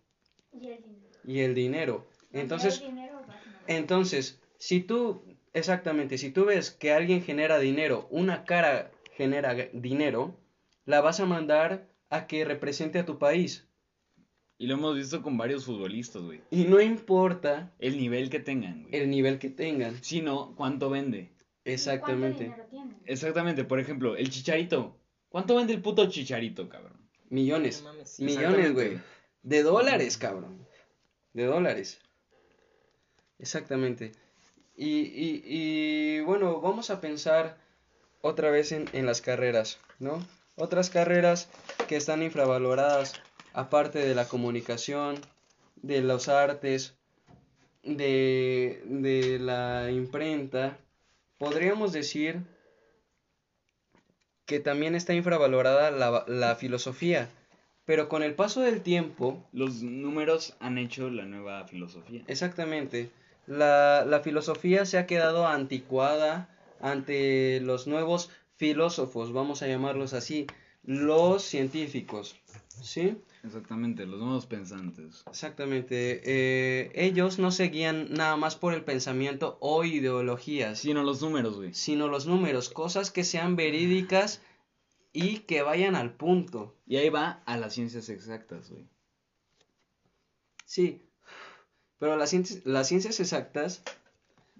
Y 0.52 0.68
el 0.68 0.82
dinero. 0.82 1.18
y 1.24 1.40
el 1.40 1.54
dinero. 1.54 2.06
Entonces, 2.32 2.80
dinero, 2.80 3.20
entonces, 3.66 4.40
si 4.58 4.80
tú, 4.80 5.22
exactamente, 5.52 6.18
si 6.18 6.30
tú 6.30 6.44
ves 6.46 6.70
que 6.70 6.92
alguien 6.92 7.22
genera 7.22 7.58
dinero, 7.58 8.08
una 8.10 8.44
cara 8.44 8.90
genera 9.12 9.54
dinero, 9.72 10.34
la 10.86 11.00
vas 11.00 11.20
a 11.20 11.26
mandar 11.26 11.86
a 12.10 12.26
que 12.26 12.44
represente 12.44 12.98
a 12.98 13.06
tu 13.06 13.18
país. 13.18 13.66
Y 14.58 14.66
lo 14.66 14.74
hemos 14.74 14.94
visto 14.96 15.22
con 15.22 15.36
varios 15.36 15.64
futbolistas, 15.64 16.22
güey. 16.22 16.40
Y 16.50 16.64
no 16.64 16.80
importa 16.80 17.72
El 17.78 17.96
nivel 17.98 18.30
que 18.30 18.40
tengan, 18.40 18.82
güey. 18.84 18.96
el 18.96 19.10
nivel 19.10 19.38
que 19.38 19.50
tengan. 19.50 20.02
Sino 20.02 20.54
cuánto 20.56 20.90
vende. 20.90 21.30
Exactamente. 21.64 22.44
¿Y 22.44 22.46
¿Cuánto 22.48 22.62
dinero 22.70 22.88
tienen? 22.88 23.02
Exactamente, 23.06 23.64
por 23.64 23.80
ejemplo, 23.80 24.16
el 24.16 24.30
chicharito. 24.30 24.96
¿Cuánto 25.28 25.56
vende 25.56 25.72
el 25.72 25.82
puto 25.82 26.08
chicharito, 26.08 26.68
cabrón? 26.68 26.98
Millones. 27.30 27.82
No 27.82 27.92
mames, 27.92 28.10
sí. 28.10 28.24
Millones, 28.24 28.72
güey. 28.72 29.00
De 29.42 29.62
dólares, 29.62 30.16
cabrón. 30.18 30.66
De 31.32 31.44
dólares. 31.44 32.00
Exactamente. 33.38 34.12
Y, 34.76 35.00
y, 35.00 35.42
y 35.44 36.20
bueno, 36.20 36.60
vamos 36.60 36.90
a 36.90 37.00
pensar 37.00 37.56
otra 38.20 38.50
vez 38.50 38.72
en, 38.72 38.88
en 38.92 39.06
las 39.06 39.20
carreras, 39.20 39.78
¿no? 39.98 40.24
Otras 40.56 40.90
carreras 40.90 41.48
que 41.88 41.96
están 41.96 42.22
infravaloradas, 42.22 43.14
aparte 43.52 43.98
de 43.98 44.14
la 44.14 44.28
comunicación, 44.28 45.20
de 45.76 46.00
los 46.00 46.28
artes, 46.28 46.94
de, 47.82 48.82
de 48.86 49.38
la 49.40 49.90
imprenta, 49.90 50.78
podríamos 51.44 51.92
decir 51.92 52.40
que 54.46 54.60
también 54.60 54.94
está 54.94 55.14
infravalorada 55.14 55.90
la, 55.90 56.24
la 56.26 56.54
filosofía, 56.56 57.28
Pero 57.84 58.08
con 58.08 58.22
el 58.22 58.34
paso 58.34 58.60
del 58.62 58.80
tiempo, 58.80 59.46
Los 59.52 59.82
números 59.82 60.56
han 60.60 60.78
hecho 60.78 61.10
la 61.10 61.24
nueva 61.24 61.66
filosofía. 61.66 62.22
exactamente, 62.26 63.10
la, 63.46 64.04
la 64.06 64.20
filosofía 64.20 64.86
se 64.86 64.98
ha 64.98 65.06
quedado 65.06 65.46
anticuada 65.46 66.48
ante 66.80 67.60
los 67.60 67.86
nuevos 67.86 68.30
filósofos, 68.56 69.32
vamos 69.32 69.62
a 69.62 69.66
llamarlos 69.66 70.12
así, 70.14 70.46
los 70.86 71.42
científicos, 71.42 72.36
¿sí? 72.82 73.16
Exactamente, 73.42 74.06
los 74.06 74.20
nuevos 74.20 74.46
pensantes. 74.46 75.22
Exactamente. 75.28 76.20
eh, 76.24 76.92
ellos 76.94 77.38
no 77.38 77.50
se 77.50 77.68
guían 77.68 78.12
nada 78.12 78.36
más 78.36 78.56
por 78.56 78.72
el 78.74 78.84
pensamiento 78.84 79.58
o 79.60 79.84
ideologías, 79.84 80.78
Sino 80.78 81.02
los 81.02 81.20
números, 81.20 81.56
güey. 81.56 81.74
sino 81.74 82.08
los 82.08 82.26
números, 82.26 82.70
cosas 82.70 83.10
que 83.10 83.24
sean 83.24 83.56
verídicas 83.56 84.40
y 85.12 85.40
que 85.40 85.62
vayan 85.62 85.94
al 85.94 86.14
punto. 86.14 86.74
Y 86.86 86.96
ahí 86.96 87.08
va 87.10 87.42
a 87.46 87.56
las 87.56 87.74
ciencias 87.74 88.08
exactas, 88.08 88.70
güey. 88.70 88.86
Sí, 90.64 91.02
pero 91.98 92.16
las 92.16 92.30
ciencias, 92.30 92.64
las 92.64 92.88
ciencias 92.88 93.20
exactas, 93.20 93.82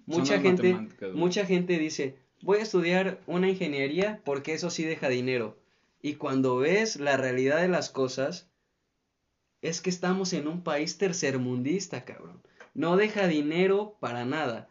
mucha 0.05 0.39
gente, 0.39 0.77
mucha 1.13 1.45
gente 1.45 1.77
dice, 1.79 2.17
voy 2.41 2.59
a 2.59 2.63
estudiar 2.63 3.19
una 3.27 3.49
ingeniería 3.49 4.21
porque 4.23 4.53
eso 4.53 4.69
sí 4.69 4.83
deja 4.83 5.09
dinero. 5.09 5.57
Y 6.05 6.17
cuando 6.17 6.57
ves 6.57 6.97
la 6.97 7.17
realidad 7.17 7.61
de 7.61 7.67
las 7.67 7.89
cosas, 7.89 8.47
es 9.63 9.81
que 9.81 9.89
estamos 9.89 10.33
en 10.33 10.47
un 10.47 10.63
país 10.63 10.99
tercermundista, 10.99 12.05
cabrón. 12.05 12.43
No 12.75 12.95
deja 12.95 13.25
dinero 13.25 13.97
para 13.99 14.23
nada. 14.23 14.69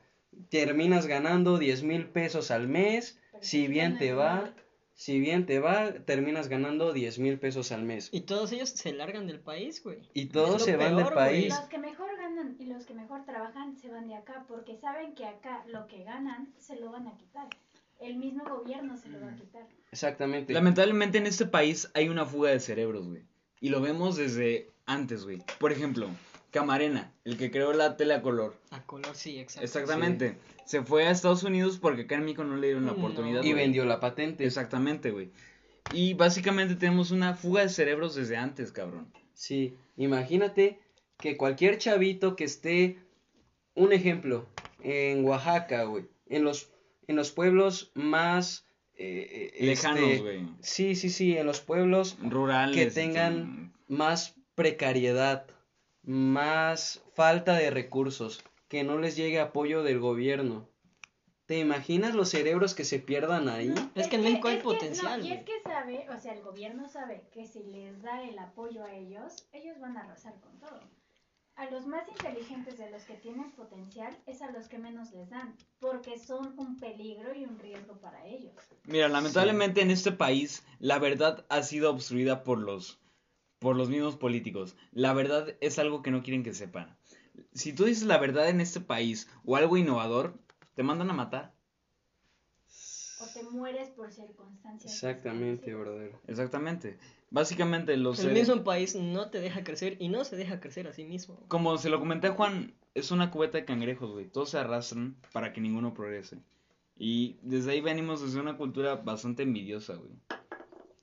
Terminas 0.49 1.09
ganando 1.09 1.59
10 1.59 1.83
mil 1.83 2.07
pesos 2.07 2.53
al 2.53 2.69
mes, 2.69 3.19
si 3.41 3.67
bien 3.67 3.99
te 3.99 4.13
va, 4.13 4.55
si 4.93 5.19
bien 5.19 5.45
te 5.45 5.59
va, 5.59 5.93
terminas 6.05 6.47
ganando 6.47 6.93
10 6.93 7.19
mil 7.19 7.41
pesos 7.41 7.73
al 7.73 7.83
mes. 7.83 8.11
Y 8.13 8.21
todos 8.21 8.53
ellos 8.53 8.69
se 8.69 8.93
largan 8.93 9.27
del 9.27 9.41
país, 9.41 9.83
güey. 9.83 10.09
Y 10.15 10.27
todos 10.27 10.63
se 10.63 10.77
van 10.77 10.95
del 10.95 11.07
güey. 11.07 11.17
país. 11.17 11.49
Los 11.49 11.69
que 11.69 11.79
mejor 11.79 12.17
ganan 12.17 12.55
y 12.61 12.67
los 12.67 12.87
que 12.87 12.95
mejor 12.95 13.25
trabajan 13.25 13.77
se 13.77 13.89
van 13.89 14.07
de 14.07 14.15
acá 14.15 14.45
porque 14.47 14.77
saben 14.77 15.17
que 15.17 15.27
acá 15.27 15.65
lo 15.67 15.89
que 15.89 16.05
ganan 16.05 16.55
se 16.61 16.77
lo 16.77 16.93
van 16.93 17.09
a 17.09 17.17
quitar. 17.17 17.49
El 18.05 18.17
mismo 18.17 18.45
gobierno 18.45 18.97
se 18.97 19.09
lo 19.09 19.21
va 19.21 19.31
a 19.31 19.35
quitar. 19.35 19.67
Exactamente. 19.91 20.53
Lamentablemente 20.53 21.19
en 21.19 21.27
este 21.27 21.47
país 21.47 21.91
hay 21.95 22.09
una 22.09 22.27
fuga 22.27 22.51
de 22.51 22.61
cerebros, 22.61 23.09
güey. 23.09 23.23
Y 23.61 23.71
lo 23.71 23.81
vemos 23.81 24.17
desde 24.17 24.71
antes, 24.87 25.25
güey. 25.25 25.39
Por 25.59 25.73
ejemplo, 25.73 26.09
Camarena, 26.51 27.13
el 27.25 27.39
que 27.39 27.51
creó 27.51 27.73
la 27.73 27.97
tele 27.97 28.15
a 28.15 28.21
color. 28.23 28.57
A 28.71 28.83
color, 28.85 29.15
sí, 29.15 29.39
exacto. 29.39 29.65
Exactamente. 29.65 30.37
Se 30.67 30.83
fue 30.83 31.07
a 31.07 31.11
Estados 31.11 31.43
Unidos 31.45 31.79
porque 31.79 32.03
acá 32.03 32.17
en 32.17 32.25
México 32.25 32.45
no 32.45 32.57
le 32.57 32.67
dieron 32.69 32.85
la 32.87 32.93
No. 32.93 32.99
oportunidad. 32.99 33.43
Y 33.43 33.53
güey. 33.53 33.63
vendió 33.63 33.85
la 33.87 34.01
patente. 34.01 34.45
Exactamente, 34.45 35.11
güey. 35.11 35.31
Y 35.93 36.15
básicamente 36.15 36.75
tenemos 36.77 37.11
una 37.11 37.35
fuga 37.35 37.63
de 37.63 37.69
cerebros 37.71 38.15
desde 38.15 38.37
antes, 38.37 38.71
cabrón. 38.73 39.13
Sí, 39.33 39.77
imagínate 39.97 40.79
que 41.19 41.37
cualquier 41.37 41.79
chavito 41.79 42.37
que 42.37 42.45
esté, 42.45 42.99
un 43.75 43.93
ejemplo, 43.93 44.47
en 44.83 45.25
Oaxaca, 45.25 45.85
güey, 45.85 46.07
en 46.27 46.45
los, 46.45 46.71
en 47.07 47.17
los 47.17 47.33
pueblos 47.33 47.93
más 47.95 48.67
eh, 48.97 49.53
Lejanos, 49.61 50.01
este, 50.01 50.23
güey. 50.23 50.49
Sí, 50.61 50.95
sí, 50.95 51.11
sí, 51.11 51.37
en 51.37 51.47
los 51.47 51.61
pueblos 51.61 52.17
Rurales. 52.23 52.77
que 52.77 52.91
tengan 52.91 53.73
más 53.89 54.37
precariedad, 54.55 55.47
más 56.03 57.03
falta 57.15 57.55
de 57.55 57.71
recursos, 57.71 58.45
que 58.69 58.85
no 58.85 58.99
les 58.99 59.17
llegue 59.17 59.41
apoyo 59.41 59.83
del 59.83 59.99
gobierno. 59.99 60.69
¿Te 61.47 61.59
imaginas 61.59 62.15
los 62.15 62.31
cerebros 62.31 62.75
que 62.75 62.85
se 62.85 62.99
pierdan 62.99 63.49
ahí? 63.51 63.69
No, 63.69 63.91
Es 63.95 64.09
que 64.09 64.17
en 64.17 64.23
México 64.23 64.49
hay 64.49 64.61
potencial, 64.61 65.21
no, 65.21 65.27
y 65.27 65.33
es 65.33 65.45
que 65.45 65.61
sabe, 65.63 66.07
o 66.09 66.19
sea, 66.19 66.33
el 66.33 66.43
gobierno 66.43 66.89
sabe 66.89 67.27
que 67.33 67.47
si 67.47 67.65
les 67.65 68.01
da 68.01 68.23
el 68.23 68.39
apoyo 68.39 68.83
a 68.83 68.95
ellos, 68.95 69.47
ellos 69.53 69.79
van 69.79 69.99
a 69.99 70.01
arrasar 70.01 70.41
con 70.41 70.59
todo. 70.59 70.81
A 71.57 71.71
los 71.71 71.87
más 71.87 72.09
inteligentes 72.09 72.79
de 72.79 72.91
los 72.91 73.03
que 73.05 73.15
tienen 73.15 73.51
potencial 73.53 74.17
es 74.27 74.43
a 74.43 74.51
los 74.51 74.69
que 74.69 74.79
menos 74.79 75.13
les 75.13 75.31
dan, 75.31 75.55
porque 75.81 76.19
son 76.19 76.55
un 76.59 76.79
peligro 76.79 77.35
y 77.35 77.45
un 77.45 77.59
riesgo 77.59 77.97
para 78.01 78.27
ellos. 78.27 78.53
Mira, 78.87 79.09
lamentablemente 79.09 79.81
en 79.81 79.91
este 79.91 80.13
país 80.13 80.65
la 80.79 80.99
verdad 80.99 81.45
ha 81.49 81.63
sido 81.63 81.91
obstruida 81.91 82.43
por 82.45 82.59
los 82.59 82.99
por 83.59 83.77
los 83.77 83.89
mismos 83.89 84.17
políticos. 84.17 84.77
La 84.93 85.13
verdad 85.15 85.55
es 85.61 85.79
algo 85.79 86.03
que 86.03 86.11
no 86.11 86.23
quieren 86.23 86.43
que 86.43 86.55
sepan. 86.55 86.97
Si 87.55 87.73
tú 87.73 87.85
dices 87.85 88.05
la 88.05 88.19
verdad 88.19 88.49
en 88.49 88.61
este 88.61 88.81
país 88.81 89.29
o 89.45 89.57
algo 89.57 89.77
innovador, 89.77 90.35
te 90.75 90.83
mandan 90.83 91.11
a 91.11 91.15
matar. 91.15 91.55
O 93.21 93.27
te 93.33 93.43
mueres 93.45 93.89
por 93.91 94.11
circunstancias. 94.13 94.93
Exactamente, 94.93 95.75
brother. 95.75 96.13
Exactamente. 96.27 96.99
Básicamente 97.35 97.97
los 97.97 98.21
El 98.21 98.33
mismo 98.33 98.63
país 98.63 98.95
no 98.95 99.29
te 99.29 99.41
deja 99.41 99.65
crecer 99.65 99.97
y 99.99 100.07
no 100.07 100.25
se 100.25 100.37
deja 100.37 100.61
crecer 100.61 100.87
a 100.87 100.93
sí 100.93 101.05
mismo. 101.05 101.37
como 101.49 101.77
se 101.79 101.91
lo 101.91 101.99
comenté 101.99 102.29
a 102.29 102.33
Juan, 102.33 102.73
es 102.95 103.11
una 103.11 103.33
cubeta 103.33 103.59
de 103.59 103.65
cangrejos, 103.65 104.13
güey. 104.13 104.27
Todos 104.27 104.51
se 104.51 104.59
arrastran 104.59 105.17
para 105.33 105.53
que 105.53 105.61
ninguno 105.61 105.95
progrese. 105.95 106.39
Y 106.97 107.37
desde 107.43 107.73
ahí 107.73 107.81
venimos 107.81 108.23
desde 108.23 108.39
una 108.39 108.57
cultura 108.57 108.95
bastante 108.95 109.43
envidiosa, 109.43 109.97
güey. 109.97 110.13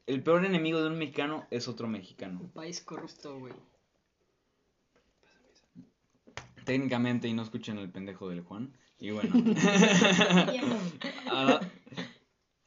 El 0.08 0.24
peor 0.24 0.46
enemigo 0.46 0.82
de 0.82 0.88
un 0.88 0.98
mexicano 0.98 1.48
es 1.52 1.68
otro 1.68 1.90
mexicano. 1.90 2.40
Un 2.40 2.52
país 2.52 2.80
corrupto, 2.80 3.38
güey. 3.38 3.54
Técnicamente, 6.64 7.28
y 7.28 7.34
no 7.34 7.42
escuchen 7.44 7.78
el 7.78 7.90
pendejo 7.90 8.30
del 8.30 8.40
Juan. 8.40 8.72
Y 9.00 9.12
bueno. 9.12 9.34
Ah, 11.30 11.60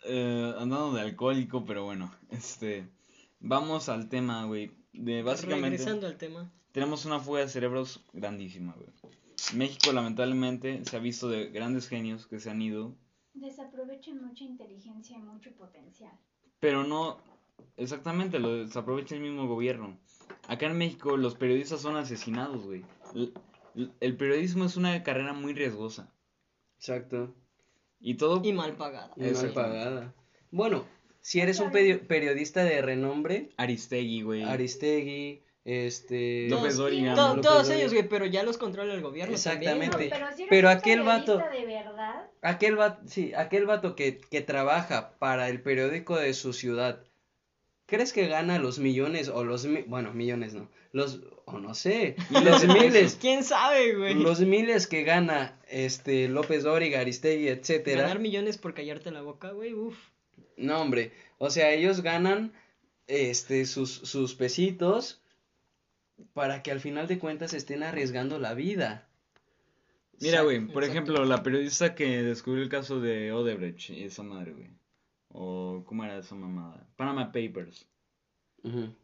eh, 0.05 0.55
andando 0.59 0.92
de 0.92 1.00
alcohólico, 1.00 1.64
pero 1.64 1.85
bueno. 1.85 2.14
Este. 2.29 2.90
Vamos 3.46 3.90
al 3.90 4.09
tema, 4.09 4.46
güey. 4.46 4.72
De 4.94 5.22
básicamente. 5.22 5.76
Regresando 5.76 6.07
al 6.07 6.16
tema. 6.16 6.50
Tenemos 6.72 7.04
una 7.04 7.20
fuga 7.20 7.40
de 7.40 7.48
cerebros 7.48 8.02
grandísima, 8.14 8.72
güey. 8.72 8.88
México, 9.54 9.92
lamentablemente, 9.92 10.83
se 10.87 10.96
ha 10.96 10.98
visto 10.98 11.28
de 11.28 11.50
grandes 11.50 11.87
genios 11.88 12.26
que 12.26 12.40
se 12.40 12.50
han 12.50 12.62
ido. 12.62 12.96
Desaprovechan 13.35 14.24
mucha 14.24 14.44
inteligencia 14.44 15.18
y 15.18 15.20
mucho 15.20 15.52
potencial. 15.52 16.18
Pero 16.59 16.85
no. 16.85 17.18
Exactamente, 17.76 18.38
lo 18.38 18.57
desaprovecha 18.57 19.14
el 19.14 19.20
mismo 19.20 19.46
gobierno. 19.46 19.98
Acá 20.48 20.66
en 20.66 20.78
México, 20.78 21.16
los 21.18 21.35
periodistas 21.35 21.83
son 21.83 21.96
asesinados, 21.96 22.64
güey. 22.64 22.83
El 24.00 24.16
periodismo 24.16 24.64
es 24.64 24.78
una 24.78 25.02
carrera 25.02 25.35
muy 25.35 25.52
riesgosa. 25.52 26.11
Exacto. 26.78 27.35
Y 28.00 28.14
todo. 28.14 28.40
Y 28.42 28.54
mal 28.54 28.74
pagada. 28.76 29.12
Y 29.16 29.30
mal 29.30 29.52
pagada. 29.52 30.14
Bueno, 30.50 30.85
si 31.24 31.40
eres 31.40 31.58
un 31.58 31.70
peri- 31.72 31.98
periodista 32.06 32.62
de 32.64 32.82
renombre, 32.82 33.48
Aristegui, 33.56 34.20
güey. 34.20 34.42
Aristegui, 34.42 35.40
este... 35.64 36.48
López 36.50 36.76
Todos- 36.76 36.76
Dóriga. 36.76 37.14
To- 37.14 37.28
López 37.28 37.42
todos 37.42 37.70
ellos, 37.70 37.92
güey, 37.94 38.06
pero 38.06 38.26
ya 38.26 38.42
los 38.42 38.58
controla 38.58 38.92
el 38.92 39.00
gobierno 39.00 39.34
Exactamente. 39.34 39.70
también, 39.70 39.90
No, 39.90 39.96
güey. 39.96 40.10
pero 40.10 40.26
si 40.37 40.42
eres 40.42 40.50
Pero 40.50 40.68
un 40.68 40.76
aquel 40.76 41.02
vato- 41.02 41.38
periodista 41.38 41.50
de 41.60 41.66
verdad, 41.66 42.26
Aquel 42.42 42.76
vato, 42.76 43.02
sí, 43.08 43.32
aquel 43.34 43.64
vato 43.64 43.96
que, 43.96 44.18
que 44.20 44.42
trabaja 44.42 45.14
para 45.18 45.48
el 45.48 45.62
periódico 45.62 46.16
de 46.16 46.34
su 46.34 46.52
ciudad, 46.52 47.02
¿crees 47.87 48.12
que 48.12 48.26
gana 48.26 48.58
los 48.58 48.78
millones 48.78 49.28
o 49.30 49.44
los, 49.44 49.64
mi- 49.64 49.80
bueno, 49.82 50.12
millones 50.12 50.52
no, 50.52 50.68
los, 50.92 51.22
o 51.46 51.58
no 51.58 51.72
sé, 51.74 52.16
los 52.30 52.66
miles, 52.66 53.16
¿Quién 53.18 53.44
sabe, 53.44 53.94
güey? 53.94 54.12
los 54.14 54.40
miles 54.40 54.87
que 54.87 55.04
gana 55.04 55.58
este 55.70 56.28
López 56.28 56.64
Dóriga, 56.64 57.00
Aristegui, 57.00 57.48
etcétera? 57.48 58.02
Ganar 58.02 58.18
millones 58.18 58.58
por 58.58 58.74
callarte 58.74 59.10
la 59.10 59.22
boca, 59.22 59.52
güey, 59.52 59.72
uff. 59.72 59.96
No, 60.56 60.80
hombre, 60.80 61.12
o 61.38 61.50
sea, 61.50 61.72
ellos 61.72 62.02
ganan 62.02 62.52
este 63.06 63.66
sus, 63.66 63.90
sus 63.90 64.34
pesitos 64.34 65.20
para 66.32 66.62
que 66.62 66.70
al 66.70 66.80
final 66.80 67.06
de 67.06 67.18
cuentas 67.18 67.54
estén 67.54 67.82
arriesgando 67.82 68.38
la 68.38 68.54
vida. 68.54 69.08
Mira, 70.20 70.42
güey, 70.42 70.64
por 70.66 70.84
ejemplo, 70.84 71.24
la 71.24 71.42
periodista 71.42 71.94
que 71.94 72.22
descubrió 72.22 72.62
el 72.62 72.68
caso 72.68 73.00
de 73.00 73.32
Odebrecht 73.32 73.90
y 73.90 74.04
esa 74.04 74.22
madre, 74.22 74.52
güey. 74.52 74.70
O, 75.28 75.82
¿cómo 75.86 76.04
era 76.04 76.18
esa 76.18 76.36
mamada? 76.36 76.86
Panama 76.96 77.32
Papers. 77.32 77.86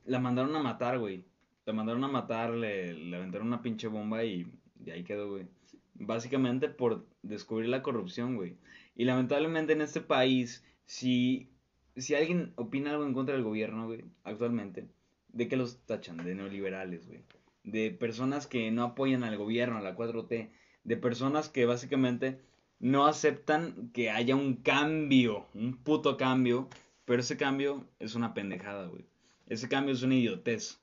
La 0.06 0.20
mandaron 0.20 0.54
a 0.56 0.60
matar, 0.60 0.98
güey. 0.98 1.24
La 1.66 1.72
mandaron 1.72 2.02
a 2.04 2.08
matar, 2.08 2.50
le, 2.54 2.94
le 2.94 3.16
aventaron 3.16 3.48
una 3.48 3.60
pinche 3.60 3.88
bomba 3.88 4.24
y, 4.24 4.46
y 4.84 4.90
ahí 4.90 5.04
quedó, 5.04 5.28
güey. 5.30 5.46
Básicamente 5.94 6.68
por 6.68 7.04
descubrir 7.22 7.68
la 7.68 7.82
corrupción, 7.82 8.36
güey. 8.36 8.56
Y 8.94 9.04
lamentablemente 9.04 9.72
en 9.72 9.82
este 9.82 10.00
país, 10.00 10.64
si, 10.90 11.48
si 11.96 12.16
alguien 12.16 12.53
opina 12.57 12.90
algo 12.90 13.07
en 13.07 13.14
contra 13.14 13.37
del 13.37 13.44
gobierno, 13.44 13.88
actualmente, 14.24 14.88
¿de 15.29 15.46
qué 15.46 15.57
los 15.57 15.79
tachan? 15.87 16.16
De 16.16 16.35
neoliberales, 16.35 17.07
güey. 17.07 17.22
De 17.62 17.92
personas 17.92 18.48
que 18.48 18.72
no 18.72 18.83
apoyan 18.83 19.22
al 19.22 19.37
gobierno, 19.37 19.79
a 19.79 19.83
la 19.83 19.96
4T. 19.96 20.50
De 20.83 20.96
personas 20.96 21.48
que 21.48 21.64
básicamente 21.64 22.40
no 22.81 23.07
aceptan 23.07 23.92
que 23.94 24.11
haya 24.11 24.35
un 24.35 24.57
cambio, 24.57 25.46
un 25.55 25.76
puto 25.76 26.16
cambio. 26.16 26.68
Pero 27.05 27.20
ese 27.20 27.37
cambio 27.37 27.87
es 28.00 28.16
una 28.16 28.35
pendejada, 28.35 28.88
güey. 28.88 29.05
Ese 29.46 29.68
cambio 29.68 29.94
es 29.94 30.03
una 30.03 30.16
idiotez. 30.16 30.81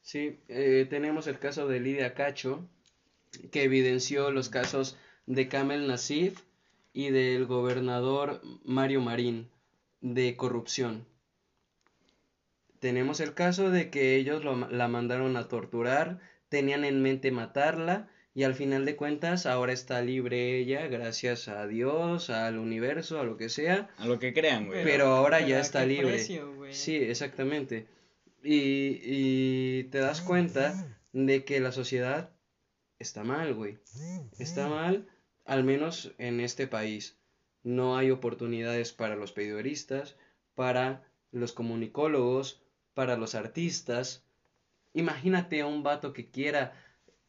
Sí, 0.00 0.40
eh, 0.48 0.84
tenemos 0.90 1.28
el 1.28 1.38
caso 1.38 1.68
de 1.68 1.78
Lidia 1.78 2.14
Cacho, 2.14 2.68
que 3.52 3.62
evidenció 3.62 4.32
los 4.32 4.48
casos 4.48 4.98
de 5.26 5.46
Kamel 5.46 5.86
Nasif 5.86 6.42
y 6.92 7.10
del 7.10 7.46
gobernador 7.46 8.40
Mario 8.64 9.00
Marín 9.00 9.48
de 10.00 10.36
corrupción. 10.36 11.06
tenemos 12.80 13.20
el 13.20 13.34
caso 13.34 13.70
de 13.70 13.90
que 13.90 14.16
ellos 14.16 14.42
lo- 14.42 14.68
la 14.68 14.88
mandaron 14.88 15.36
a 15.36 15.46
torturar, 15.46 16.18
tenían 16.48 16.84
en 16.84 17.00
mente 17.00 17.30
matarla 17.30 18.08
y 18.34 18.42
al 18.42 18.54
final 18.56 18.84
de 18.84 18.96
cuentas 18.96 19.46
ahora 19.46 19.72
está 19.72 20.00
libre 20.02 20.58
ella 20.58 20.88
gracias 20.88 21.46
a 21.46 21.66
Dios, 21.68 22.28
al 22.28 22.58
universo, 22.58 23.20
a 23.20 23.24
lo 23.24 23.36
que 23.36 23.48
sea. 23.50 23.88
A 23.98 24.06
lo 24.06 24.18
que 24.18 24.32
crean, 24.32 24.66
güey. 24.66 24.82
Pero 24.82 25.06
ahora 25.08 25.36
pero 25.38 25.48
ya 25.50 25.58
¿a 25.58 25.60
está 25.60 25.86
libre. 25.86 26.08
precio? 26.14 26.52
Sí, 26.70 26.96
exactamente. 26.96 27.86
Y, 28.42 28.98
y 29.04 29.84
te 29.84 29.98
das 29.98 30.20
cuenta 30.20 30.98
de 31.12 31.44
que 31.44 31.60
la 31.60 31.70
sociedad 31.70 32.30
está 32.98 33.22
mal, 33.22 33.54
güey. 33.54 33.78
Está 34.40 34.66
mal, 34.68 35.06
al 35.44 35.64
menos 35.64 36.12
en 36.18 36.40
este 36.40 36.66
país. 36.66 37.18
No 37.62 37.96
hay 37.96 38.10
oportunidades 38.10 38.92
para 38.92 39.16
los 39.16 39.32
periodistas, 39.32 40.16
para 40.54 41.04
los 41.30 41.52
comunicólogos, 41.52 42.62
para 42.94 43.16
los 43.16 43.34
artistas. 43.34 44.24
Imagínate 44.94 45.60
a 45.60 45.66
un 45.66 45.82
vato 45.82 46.12
que 46.12 46.30
quiera 46.30 46.72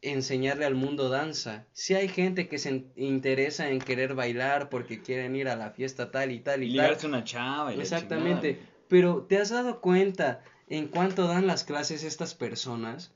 enseñarle 0.02 0.66
al 0.66 0.74
mundo 0.74 1.08
danza. 1.08 1.66
Si 1.72 1.94
hay 1.94 2.08
gente 2.08 2.48
que 2.48 2.58
se 2.58 2.84
interesa 2.96 3.70
en 3.70 3.78
querer 3.78 4.14
bailar 4.14 4.68
porque 4.68 5.00
quieren 5.00 5.34
ir 5.34 5.48
a 5.48 5.56
la 5.56 5.70
fiesta 5.70 6.10
tal 6.10 6.30
y 6.30 6.40
tal 6.40 6.62
Y 6.62 6.74
y 6.74 6.76
tal. 6.76 6.96
una 7.04 7.24
chava 7.24 7.74
y 7.74 7.80
Exactamente. 7.80 8.58
Pero 8.88 9.22
¿te 9.22 9.38
has 9.38 9.48
dado 9.50 9.80
cuenta 9.80 10.42
en 10.68 10.88
cuánto 10.88 11.26
dan 11.26 11.46
las 11.46 11.64
clases 11.64 12.04
estas 12.04 12.34
personas? 12.34 13.14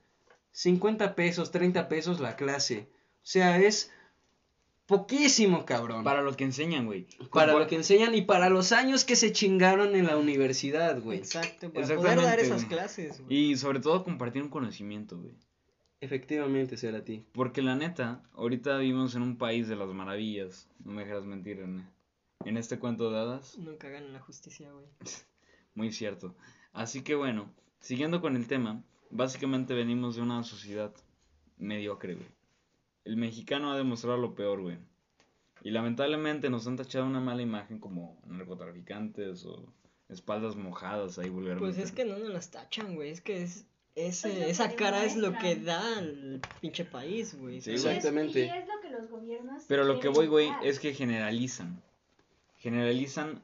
50 0.51 1.13
pesos, 1.15 1.51
30 1.51 1.87
pesos 1.89 2.19
la 2.19 2.35
clase. 2.35 2.89
O 3.17 3.25
sea, 3.31 3.59
es 3.59 3.91
poquísimo, 4.89 5.65
cabrón. 5.65 6.03
Para 6.03 6.23
lo 6.23 6.35
que 6.35 6.43
enseñan, 6.43 6.87
güey. 6.87 7.05
Para 7.31 7.53
lo 7.53 7.67
que 7.67 7.75
enseñan 7.75 8.15
y 8.15 8.23
para 8.23 8.49
los 8.49 8.71
años 8.71 9.05
que 9.05 9.15
se 9.15 9.31
chingaron 9.31 9.95
en 9.95 10.07
la 10.07 10.17
universidad, 10.17 10.99
güey. 10.99 11.19
Exacto, 11.19 11.71
para 11.71 11.95
poder 11.95 12.21
dar 12.21 12.39
esas 12.39 12.65
güey. 12.65 12.69
clases, 12.69 13.21
güey. 13.21 13.51
Y 13.51 13.55
sobre 13.55 13.79
todo 13.79 14.03
compartir 14.03 14.41
un 14.41 14.49
conocimiento, 14.49 15.19
güey. 15.19 15.35
Efectivamente, 16.01 16.75
será 16.75 17.05
ti. 17.05 17.23
Porque 17.33 17.61
la 17.61 17.75
neta, 17.75 18.23
ahorita 18.33 18.79
vivimos 18.79 19.13
en 19.13 19.21
un 19.21 19.37
país 19.37 19.67
de 19.67 19.75
las 19.75 19.89
maravillas. 19.89 20.67
No 20.83 20.93
me 20.93 21.03
dejarás 21.03 21.25
mentir, 21.25 21.57
René. 21.57 21.83
En 22.45 22.57
este 22.57 22.79
cuento 22.79 23.11
de 23.11 23.19
hadas, 23.19 23.57
Nunca 23.59 23.89
ganan 23.89 24.13
la 24.13 24.21
justicia, 24.21 24.71
güey. 24.71 24.85
muy 25.75 25.91
cierto. 25.91 26.35
Así 26.73 27.03
que 27.03 27.13
bueno, 27.13 27.53
siguiendo 27.79 28.21
con 28.21 28.35
el 28.35 28.47
tema, 28.47 28.81
básicamente 29.11 29.75
venimos 29.75 30.15
de 30.15 30.23
una 30.23 30.43
sociedad 30.43 30.91
mediocre, 31.57 32.15
güey. 32.15 32.38
El 33.05 33.17
mexicano 33.17 33.71
ha 33.71 33.77
demostrado 33.77 34.17
lo 34.17 34.35
peor, 34.35 34.61
güey. 34.61 34.77
Y 35.61 35.71
lamentablemente 35.71 36.49
nos 36.49 36.67
han 36.67 36.77
tachado 36.77 37.05
una 37.05 37.19
mala 37.19 37.41
imagen 37.41 37.79
como 37.79 38.21
narcotraficantes 38.27 39.45
o 39.45 39.65
espaldas 40.07 40.55
mojadas 40.55 41.19
ahí 41.19 41.29
vulgarmente. 41.29 41.65
Pues 41.73 41.77
es 41.77 41.91
que 41.91 42.05
no 42.05 42.17
nos 42.17 42.29
las 42.29 42.49
tachan, 42.51 42.95
güey. 42.95 43.09
Es 43.11 43.21
que 43.21 43.43
es, 43.43 43.65
ese, 43.95 44.31
Es 44.31 44.39
lo 44.39 44.45
esa 44.45 44.69
que 44.69 44.75
cara 44.75 45.03
es 45.03 45.17
lo 45.17 45.33
que 45.37 45.55
da 45.57 45.97
al 45.97 46.39
pinche 46.61 46.85
país, 46.85 47.37
güey. 47.37 47.59
Sí, 47.61 47.77
¿sabes? 47.77 47.83
Y 47.83 47.87
es- 47.89 47.97
Exactamente. 47.97 48.39
Y 48.45 48.49
es 48.49 48.67
lo 48.67 48.81
que 48.81 48.89
los 48.89 49.09
gobiernos. 49.09 49.63
Pero 49.67 49.83
lo 49.83 49.99
que 49.99 50.07
voy, 50.07 50.27
güey, 50.27 50.49
es 50.63 50.79
que 50.79 50.93
generalizan. 50.93 51.81
Generalizan 52.57 53.41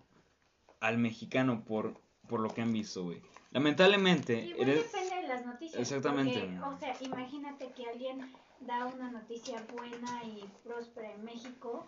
al 0.80 0.98
mexicano 0.98 1.64
por, 1.66 2.00
por 2.28 2.40
lo 2.40 2.50
que 2.54 2.62
han 2.62 2.72
visto, 2.74 3.04
güey. 3.04 3.22
Lamentablemente, 3.52 4.46
Igual 4.48 4.70
eres... 4.70 4.92
depende 4.92 5.16
de 5.22 5.28
las 5.28 5.46
noticias. 5.46 5.82
Exactamente. 5.82 6.40
porque, 6.40 6.60
o 6.76 6.80
sea, 6.80 6.96
imagínate 7.02 7.72
que 7.72 7.86
alguien 7.86 8.20
da 8.62 8.86
una 8.88 9.12
noticia 9.12 9.64
buena 9.74 10.24
y 10.24 10.44
próspera 10.64 11.14
en 11.14 11.24
México. 11.24 11.88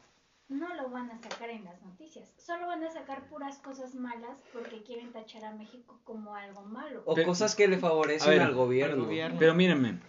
No 0.50 0.74
lo 0.76 0.90
van 0.90 1.12
a 1.12 1.18
sacar 1.22 1.50
en 1.50 1.66
las 1.66 1.82
noticias. 1.82 2.34
Solo 2.38 2.68
van 2.68 2.82
a 2.84 2.90
sacar 2.90 3.28
puras 3.28 3.58
cosas 3.60 3.96
malas 3.96 4.38
porque 4.54 4.82
quieren 4.84 5.12
tachar 5.12 5.44
a 5.44 5.54
México 5.54 6.00
como 6.06 6.36
algo 6.36 6.62
malo. 6.64 7.04
O 7.06 7.16
Pero- 7.16 7.28
cosas 7.28 7.54
que 7.56 7.68
le 7.68 7.78
favorecen 7.78 8.30
ver, 8.30 8.42
al 8.42 8.54
gobierno. 8.54 8.96
al 8.96 9.02
gobierno. 9.02 9.40
Pero 9.40 9.54
mírenme, 9.56 10.00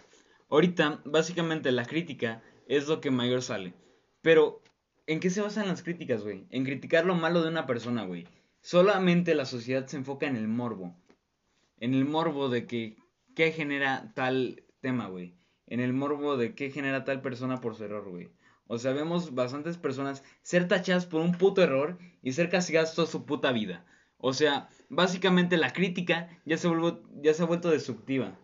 ahorita 0.49 1.01
básicamente 1.03 1.71
la 1.73 1.85
crítica 1.85 2.41
es 2.67 2.87
lo 2.87 3.01
que 3.01 3.11
mayor 3.11 3.41
sale. 3.41 3.73
Pero, 4.21 4.61
¿en 5.07 5.19
qué 5.19 5.29
se 5.29 5.41
basan 5.41 5.67
las 5.67 5.83
críticas, 5.83 6.23
güey? 6.23 6.45
En 6.51 6.63
criticar 6.63 7.05
lo 7.05 7.15
malo 7.15 7.41
de 7.41 7.49
una 7.49 7.65
persona, 7.65 8.05
güey. 8.05 8.25
Solamente 8.61 9.35
la 9.35 9.45
sociedad 9.45 9.87
se 9.87 9.97
enfoca 9.97 10.27
en 10.27 10.35
el 10.37 10.47
morbo. 10.47 10.95
En 11.79 11.93
el 11.93 12.05
morbo 12.05 12.47
de 12.49 12.65
que, 12.67 12.97
¿qué 13.35 13.51
genera 13.51 14.13
tal 14.13 14.63
tema, 14.81 15.07
güey? 15.07 15.35
En 15.69 15.79
el 15.79 15.93
morbo 15.93 16.35
de 16.35 16.55
qué 16.55 16.71
genera 16.71 17.05
tal 17.05 17.21
persona 17.21 17.61
por 17.61 17.75
su 17.75 17.85
error, 17.85 18.09
güey. 18.09 18.29
O 18.67 18.77
sea, 18.77 18.91
vemos 18.91 19.33
bastantes 19.33 19.77
personas 19.77 20.23
ser 20.41 20.67
tachadas 20.67 21.05
por 21.05 21.21
un 21.21 21.31
puto 21.31 21.63
error 21.63 21.97
y 22.21 22.33
ser 22.33 22.49
castigadas 22.49 22.93
toda 22.93 23.07
su 23.07 23.25
puta 23.25 23.51
vida. 23.51 23.85
O 24.17 24.33
sea, 24.33 24.69
básicamente 24.89 25.57
la 25.57 25.71
crítica 25.71 26.29
ya 26.45 26.57
se, 26.57 26.69
ya 27.21 27.33
se 27.33 27.43
ha 27.43 27.45
vuelto 27.45 27.69
destructiva. 27.69 28.37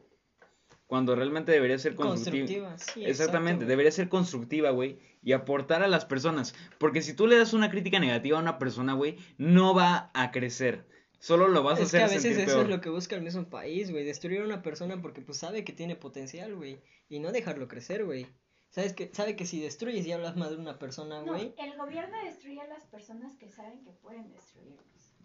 Cuando 0.88 1.16
realmente 1.16 1.52
debería 1.52 1.78
ser 1.80 1.96
constructiva. 1.96 2.70
Constructiva, 2.70 2.78
sí. 2.78 3.06
Exactamente, 3.06 3.66
debería 3.66 3.92
ser 3.92 4.08
constructiva, 4.08 4.70
güey, 4.70 5.00
y 5.24 5.34
aportar 5.34 5.82
a 5.84 5.88
las 5.88 6.06
personas. 6.06 6.56
Porque 6.78 7.02
si 7.02 7.14
tú 7.14 7.28
le 7.28 7.38
das 7.38 7.54
una 7.54 7.72
crítica 7.72 8.00
negativa 8.00 8.38
a 8.38 8.42
una 8.42 8.60
persona, 8.60 8.94
güey, 8.94 9.18
no 9.38 9.74
va 9.74 10.12
a 10.14 10.32
crecer. 10.32 10.86
Solo 11.26 11.48
lo 11.48 11.64
vas 11.64 11.80
a 11.80 11.82
Es 11.82 11.90
que 11.92 11.98
hacer 11.98 12.04
a 12.04 12.14
veces 12.14 12.22
sentir 12.22 12.42
eso 12.42 12.58
peor. 12.58 12.66
es 12.66 12.70
lo 12.76 12.82
que 12.82 12.90
busca 12.92 13.16
el 13.16 13.24
mismo 13.24 13.50
país, 13.50 13.90
güey. 13.90 14.06
Destruir 14.06 14.42
a 14.42 14.46
una 14.46 14.62
persona 14.62 15.02
porque 15.02 15.22
pues 15.22 15.40
sabe 15.40 15.64
que 15.64 15.74
tiene 15.74 15.96
potencial, 15.96 16.56
güey. 16.56 16.80
Y 17.10 17.18
no 17.18 17.32
dejarlo 17.32 17.68
crecer, 17.68 18.06
güey. 18.06 18.28
Sabes 18.70 18.94
que, 18.94 19.10
sabe 19.12 19.36
que 19.36 19.48
si 19.48 19.60
destruyes 19.60 20.06
y 20.06 20.12
hablas 20.12 20.36
mal 20.36 20.52
de 20.52 20.58
una 20.58 20.78
persona, 20.78 21.22
No, 21.22 21.32
güey. 21.34 21.56
el 21.58 21.76
gobierno 21.78 22.16
destruye 22.24 22.62
a 22.62 22.68
las 22.68 22.84
personas 22.86 23.36
que 23.38 23.50
saben 23.50 23.82
que 23.84 23.90
pueden 23.92 24.32
destruirlos. 24.32 25.16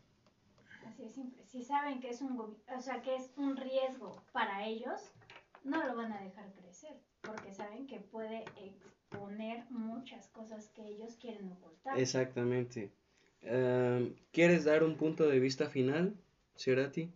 Así 0.87 1.03
de 1.03 1.11
simple. 1.11 1.45
Si 1.47 1.63
saben 1.65 2.01
que 2.01 2.09
es 2.09 2.23
un 2.23 2.41
o 2.41 2.81
sea, 2.81 3.03
que 3.03 3.17
es 3.17 3.31
un 3.37 3.59
riesgo 3.59 4.17
para 4.33 4.65
ellos, 4.67 5.03
no 5.65 5.85
lo 5.87 5.97
van 5.97 6.15
a 6.15 6.21
dejar 6.23 6.51
crecer, 6.55 6.97
porque 7.21 7.53
saben 7.53 7.87
que 7.87 8.01
puede 8.01 8.45
exponer 8.57 9.67
muchas 9.71 10.29
cosas 10.29 10.69
que 10.71 10.83
ellos 10.87 11.17
quieren 11.17 11.53
ocultar. 11.53 11.99
Exactamente. 12.01 12.91
Em, 13.43 14.15
¿Quieres 14.33 14.65
dar 14.65 14.83
un 14.85 14.97
punto 14.97 15.27
de 15.27 15.39
vista 15.41 15.69
final, 15.69 16.15
Cerati? 16.57 17.11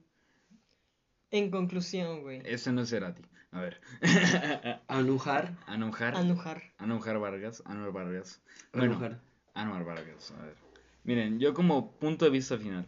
En 1.30 1.50
conclusión, 1.50 2.22
güey. 2.22 2.42
Ese 2.44 2.72
no 2.72 2.82
es 2.82 2.90
Cerati. 2.90 3.22
A 3.50 3.60
ver. 3.60 3.80
Anujar. 4.88 5.56
Anujar. 5.66 6.16
Anujar. 6.16 6.62
Anujar 6.78 7.18
Vargas. 7.18 7.62
Anuar 7.66 7.92
Vargas. 7.92 8.42
Bueno, 8.72 8.92
Anujar. 8.92 9.20
Anuar 9.54 9.84
Vargas. 9.84 10.32
A 10.32 10.42
ver. 10.44 10.56
Miren, 11.04 11.38
yo 11.38 11.54
como 11.54 11.92
punto 11.98 12.24
de 12.24 12.30
vista 12.30 12.56
final, 12.58 12.86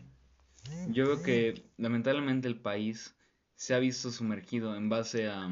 yo 0.88 1.07
veo 1.07 1.22
que 1.22 1.64
lamentablemente 1.77 2.49
el 2.49 2.57
país 2.57 3.14
se 3.55 3.75
ha 3.75 3.79
visto 3.79 4.11
sumergido 4.11 4.75
en 4.75 4.88
base 4.88 5.29
a, 5.29 5.49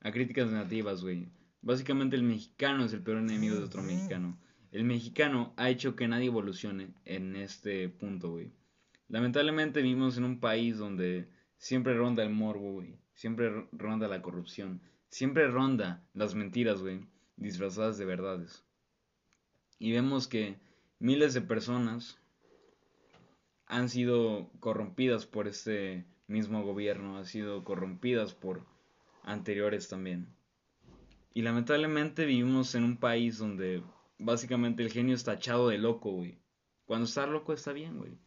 a 0.00 0.12
críticas 0.12 0.50
negativas, 0.50 1.02
güey. 1.02 1.28
Básicamente 1.62 2.16
el 2.16 2.22
mexicano 2.22 2.84
es 2.84 2.92
el 2.92 3.02
peor 3.02 3.18
enemigo 3.18 3.56
de 3.56 3.64
otro 3.64 3.82
mexicano. 3.82 4.38
El 4.74 4.82
mexicano 4.82 5.54
ha 5.56 5.70
hecho 5.70 5.94
que 5.94 6.08
nadie 6.08 6.26
evolucione 6.26 6.92
en 7.04 7.36
este 7.36 7.88
punto, 7.88 8.30
güey. 8.32 8.50
Lamentablemente 9.08 9.82
vivimos 9.82 10.18
en 10.18 10.24
un 10.24 10.40
país 10.40 10.78
donde 10.78 11.28
siempre 11.58 11.94
ronda 11.94 12.24
el 12.24 12.30
morbo, 12.30 12.72
güey. 12.72 12.98
Siempre 13.14 13.50
ro- 13.50 13.68
ronda 13.70 14.08
la 14.08 14.20
corrupción. 14.20 14.80
Siempre 15.10 15.46
ronda 15.46 16.02
las 16.12 16.34
mentiras, 16.34 16.82
güey. 16.82 17.06
Disfrazadas 17.36 17.98
de 17.98 18.04
verdades. 18.04 18.64
Y 19.78 19.92
vemos 19.92 20.26
que 20.26 20.56
miles 20.98 21.34
de 21.34 21.40
personas 21.42 22.18
han 23.66 23.88
sido 23.88 24.50
corrompidas 24.58 25.24
por 25.24 25.46
este 25.46 26.04
mismo 26.26 26.64
gobierno, 26.64 27.16
han 27.16 27.26
sido 27.26 27.62
corrompidas 27.62 28.34
por 28.34 28.66
anteriores 29.22 29.88
también. 29.88 30.26
Y 31.32 31.42
lamentablemente 31.42 32.24
vivimos 32.26 32.74
en 32.74 32.82
un 32.82 32.96
país 32.96 33.38
donde 33.38 33.80
básicamente 34.18 34.82
el 34.82 34.90
genio 34.92 35.14
está 35.14 35.34
echado 35.34 35.68
de 35.68 35.78
loco, 35.78 36.12
güey. 36.12 36.38
Cuando 36.84 37.06
estar 37.06 37.28
loco 37.28 37.52
está 37.52 37.72
bien, 37.72 37.98
güey. 37.98 38.18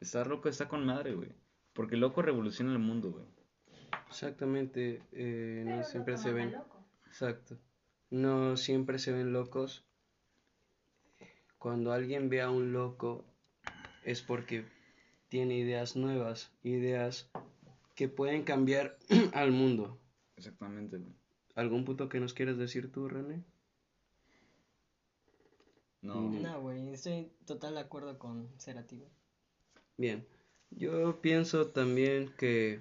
Estar 0.00 0.26
loco 0.26 0.48
está 0.48 0.68
con 0.68 0.84
madre, 0.86 1.14
güey. 1.14 1.32
Porque 1.72 1.94
el 1.94 2.00
loco 2.00 2.22
revoluciona 2.22 2.72
el 2.72 2.78
mundo, 2.78 3.10
güey. 3.12 3.24
Exactamente. 4.08 5.02
eh, 5.12 5.62
Pero 5.64 5.76
no 5.76 5.82
siempre 5.84 6.16
se 6.16 6.32
ven. 6.32 6.52
loco. 6.52 6.84
Exacto. 7.06 7.58
No 8.10 8.56
siempre 8.56 8.98
se 8.98 9.12
ven 9.12 9.32
locos. 9.32 9.84
Cuando 11.58 11.92
alguien 11.92 12.28
ve 12.28 12.40
a 12.40 12.50
un 12.50 12.72
loco 12.72 13.24
es 14.04 14.22
porque 14.22 14.64
tiene 15.28 15.58
ideas 15.58 15.94
nuevas, 15.96 16.52
ideas 16.62 17.30
que 17.94 18.08
pueden 18.08 18.44
cambiar 18.44 18.98
al 19.34 19.52
mundo. 19.52 20.00
Exactamente, 20.36 20.96
güey. 20.98 21.14
¿Algún 21.54 21.84
punto 21.84 22.08
que 22.08 22.20
nos 22.20 22.32
quieres 22.32 22.56
decir 22.56 22.90
tú, 22.90 23.08
René? 23.08 23.44
No. 26.02 26.14
No, 26.30 26.60
güey. 26.62 26.92
Estoy 26.92 27.30
total 27.46 27.74
de 27.74 27.80
acuerdo 27.80 28.18
con 28.18 28.48
Cerati, 28.58 28.96
güey. 28.96 29.10
Bien, 29.96 30.26
yo 30.70 31.20
pienso 31.20 31.68
también 31.68 32.32
que 32.38 32.80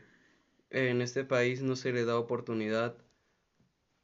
en 0.69 1.01
este 1.01 1.25
país 1.25 1.61
no 1.61 1.75
se 1.75 1.91
le 1.91 2.05
da 2.05 2.17
oportunidad 2.17 2.95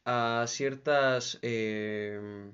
a 0.04 0.45
ciertas 0.47 1.39
em, 1.41 2.51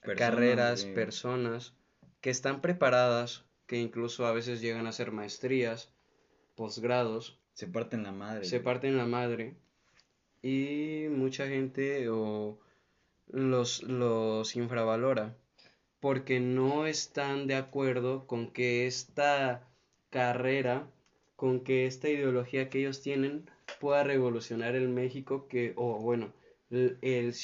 Personas, 0.00 0.18
carreras, 0.18 0.82
güey. 0.82 0.94
personas 0.94 1.74
que 2.20 2.30
están 2.30 2.60
preparadas, 2.60 3.44
que 3.66 3.76
incluso 3.78 4.26
a 4.26 4.32
veces 4.32 4.60
llegan 4.60 4.86
a 4.86 4.90
hacer 4.90 5.10
maestrías, 5.12 5.92
posgrados 6.54 7.38
Se 7.54 7.66
parten 7.66 8.02
la 8.02 8.12
madre. 8.12 8.44
se 8.44 8.60
parten 8.60 8.96
la 8.96 9.06
madre 9.06 9.56
y 10.42 11.06
mucha 11.10 11.46
gente 11.48 12.08
o 12.08 12.58
los, 13.30 13.82
los 13.82 14.56
infravalora 14.56 15.36
porque 16.00 16.40
no 16.40 16.86
están 16.86 17.46
de 17.46 17.56
acuerdo 17.56 18.26
con 18.26 18.50
que 18.52 18.86
esta 18.86 19.68
carrera, 20.10 20.90
con 21.36 21.60
que 21.60 21.86
esta 21.86 22.08
ideología 22.08 22.68
que 22.70 22.80
ellos 22.80 23.02
tienen 23.02 23.50
pueda 23.80 24.04
revolucionar 24.04 24.74
el 24.74 24.88
México 24.88 25.48
que, 25.48 25.72
o 25.76 25.98
bueno, 25.98 26.32
el, 26.70 26.98
el, 27.02 27.34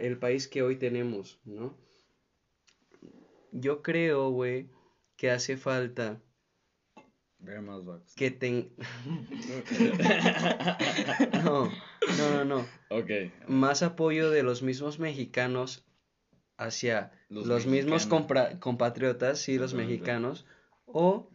el 0.00 0.18
país 0.18 0.48
que 0.48 0.62
hoy 0.62 0.76
tenemos, 0.76 1.38
¿no? 1.44 1.76
Yo 3.52 3.82
creo, 3.82 4.30
güey, 4.30 4.68
que 5.16 5.30
hace 5.30 5.56
falta 5.56 6.20
más 7.42 8.14
que 8.16 8.30
ten... 8.30 8.70
No, 11.44 11.70
no, 12.18 12.30
no, 12.32 12.44
no. 12.44 12.66
Más 13.48 13.82
apoyo 13.82 14.30
de 14.30 14.42
los 14.42 14.62
mismos 14.62 14.98
mexicanos 14.98 15.84
hacia 16.56 17.12
Los 17.28 17.46
los, 17.46 17.66
mismos 17.66 18.08
compra- 18.08 18.58
compatriotas, 18.58 19.38
sí, 19.38 19.58
los 19.58 19.74
mexicanos, 19.74 20.46
o 20.86 21.30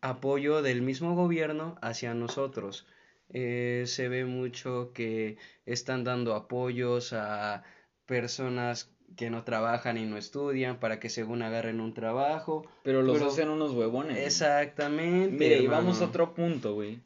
apoyo 0.00 0.62
del 0.62 0.82
mismo 0.82 1.14
gobierno 1.14 1.76
hacia 1.80 2.14
nosotros. 2.14 2.86
Eh, 3.30 3.84
se 3.86 4.08
ve 4.08 4.24
mucho 4.24 4.92
que 4.94 5.36
están 5.64 6.04
dando 6.04 6.34
apoyos 6.34 7.12
a 7.12 7.64
personas 8.04 8.92
que 9.16 9.30
no 9.30 9.44
trabajan 9.44 9.96
y 9.98 10.04
no 10.04 10.16
estudian 10.18 10.78
para 10.80 10.98
que 11.00 11.08
según 11.08 11.42
agarren 11.42 11.80
un 11.80 11.94
trabajo. 11.94 12.66
Pero 12.82 13.02
los 13.02 13.18
Pero- 13.18 13.30
hacen 13.30 13.48
unos 13.48 13.72
huevones. 13.72 14.18
Exactamente. 14.18 15.36
Mire, 15.36 15.58
y 15.58 15.66
vamos 15.66 16.00
a 16.02 16.06
otro 16.06 16.34
punto, 16.34 16.74
güey. 16.74 17.00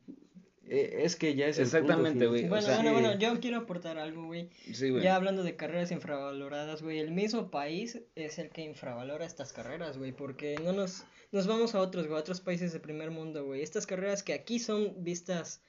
Eh, 0.72 1.02
es 1.04 1.16
que 1.16 1.34
ya 1.34 1.46
es 1.48 1.58
Exactamente, 1.58 2.26
güey. 2.28 2.48
Bueno, 2.48 2.64
sea, 2.64 2.76
bueno, 2.76 2.90
sí. 2.90 2.94
bueno, 3.04 3.18
yo 3.18 3.40
quiero 3.40 3.56
aportar 3.58 3.98
algo, 3.98 4.26
güey. 4.26 4.50
Sí, 4.72 4.90
güey. 4.90 5.02
Ya 5.02 5.16
hablando 5.16 5.42
de 5.42 5.56
carreras 5.56 5.90
infravaloradas, 5.90 6.80
güey, 6.82 7.00
el 7.00 7.10
mismo 7.10 7.50
país 7.50 8.00
es 8.14 8.38
el 8.38 8.50
que 8.50 8.62
infravalora 8.62 9.26
estas 9.26 9.52
carreras, 9.52 9.98
güey, 9.98 10.12
porque 10.12 10.60
no 10.62 10.72
nos, 10.72 11.04
nos 11.32 11.48
vamos 11.48 11.74
a 11.74 11.80
otros, 11.80 12.06
güey, 12.06 12.16
a 12.16 12.20
otros 12.20 12.40
países 12.40 12.72
de 12.72 12.78
primer 12.78 13.10
mundo, 13.10 13.44
güey. 13.44 13.62
Estas 13.62 13.84
carreras 13.84 14.22
que 14.22 14.32
aquí 14.32 14.60
son 14.60 14.94
vistas 15.02 15.60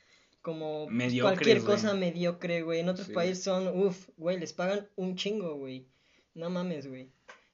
como 0.43 0.87
Mediocres, 0.87 1.21
cualquier 1.35 1.63
cosa 1.63 1.95
mediocre, 1.95 2.61
güey. 2.61 2.79
En 2.81 2.89
otros 2.89 3.07
Sí. 3.07 3.13
países 3.13 3.43
son, 3.43 3.67
uff, 3.75 4.07
güey, 4.17 4.39
les 4.39 4.53
pagan 4.53 4.87
un 4.95 5.15
chingo, 5.15 5.55
güey. 5.55 5.87
No 6.33 6.49
mames, 6.49 6.87
güey. 6.87 7.09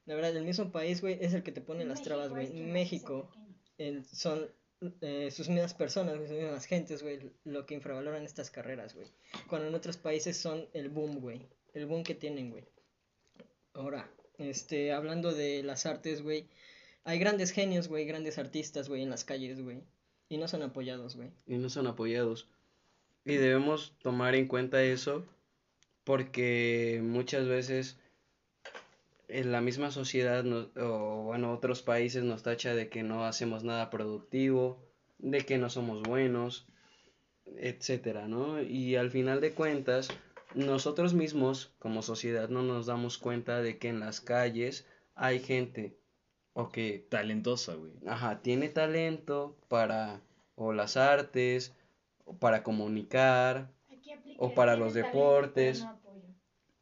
La 0.06 0.14
verdad, 0.14 0.36
el 0.36 0.44
mismo 0.44 0.70
país, 0.72 1.00
güey, 1.00 1.18
es 1.20 1.34
el 1.34 1.42
que 1.42 1.52
te 1.52 1.60
pone 1.60 1.84
las 1.84 2.02
trabas, 2.02 2.30
güey. 2.30 2.52
México 2.62 3.30
el- 3.76 4.04
son 4.06 4.48
eh, 5.00 5.30
sus 5.32 5.48
mismas 5.48 5.74
personas, 5.74 6.16
güey, 6.16 6.28
sus 6.28 6.36
mismas 6.38 6.64
gentes, 6.64 7.02
güey, 7.02 7.18
lo 7.44 7.66
que 7.66 7.74
infravaloran 7.74 8.22
estas 8.22 8.50
carreras, 8.50 8.94
güey. 8.94 9.08
Cuando 9.48 9.66
en 9.68 9.74
otros 9.74 9.96
países 9.96 10.36
son 10.36 10.66
el 10.72 10.88
boom, 10.88 11.20
güey. 11.20 11.46
El 11.74 11.86
boom 11.86 12.04
que 12.04 12.14
tienen, 12.14 12.50
güey. 12.50 12.64
Ahora, 13.74 14.08
este, 14.38 14.92
hablando 14.92 15.32
de 15.34 15.62
las 15.64 15.84
artes, 15.84 16.22
güey. 16.22 16.48
Hay 17.04 17.18
grandes 17.18 17.50
genios, 17.50 17.88
güey, 17.88 18.04
grandes 18.06 18.38
artistas, 18.38 18.88
güey, 18.88 19.02
en 19.02 19.10
las 19.10 19.24
calles, 19.24 19.60
güey. 19.60 19.82
Y 20.28 20.36
no 20.38 20.46
son 20.46 20.62
apoyados, 20.62 21.16
güey. 21.16 21.30
y 21.46 21.56
no 21.56 21.68
son 21.70 21.86
apoyados. 21.86 22.48
Y 23.24 23.34
debemos 23.34 23.94
tomar 24.02 24.34
en 24.36 24.46
cuenta 24.46 24.82
eso 24.82 25.26
porque 26.04 27.00
muchas 27.02 27.46
veces 27.46 27.98
en 29.28 29.52
la 29.52 29.60
misma 29.60 29.90
sociedad 29.90 30.42
nos- 30.44 30.68
o 30.76 31.22
bueno, 31.24 31.52
otros 31.52 31.82
países 31.82 32.24
nos 32.24 32.42
tacha 32.42 32.74
de 32.74 32.88
que 32.88 33.02
no 33.02 33.24
hacemos 33.24 33.62
nada 33.64 33.90
productivo, 33.90 34.82
de 35.18 35.40
que 35.40 35.58
no 35.58 35.70
somos 35.70 36.02
buenos, 36.02 36.66
etcétera, 37.56 38.28
¿no? 38.28 38.60
Y 38.62 38.96
al 38.96 39.10
final 39.10 39.40
de 39.40 39.52
cuentas, 39.52 40.08
nosotros 40.54 41.14
mismos 41.14 41.74
como 41.78 42.02
sociedad 42.02 42.48
no 42.48 42.62
nos 42.62 42.86
damos 42.86 43.18
cuenta 43.18 43.60
de 43.60 43.78
que 43.78 43.88
en 43.88 44.00
las 44.00 44.20
calles 44.20 44.86
hay 45.14 45.40
gente 45.40 45.96
o 46.54 46.70
que 46.70 47.06
Talentosa, 47.10 47.74
güey. 47.74 47.92
Ajá, 48.06 48.40
tiene 48.42 48.68
talento 48.68 49.56
para 49.68 50.20
o 50.56 50.72
las 50.72 50.96
artes, 50.96 51.72
o 52.24 52.36
para 52.36 52.62
comunicar. 52.62 53.70
O 54.38 54.54
para 54.54 54.76
los 54.76 54.94
deportes. 54.94 55.82
no. 55.84 55.98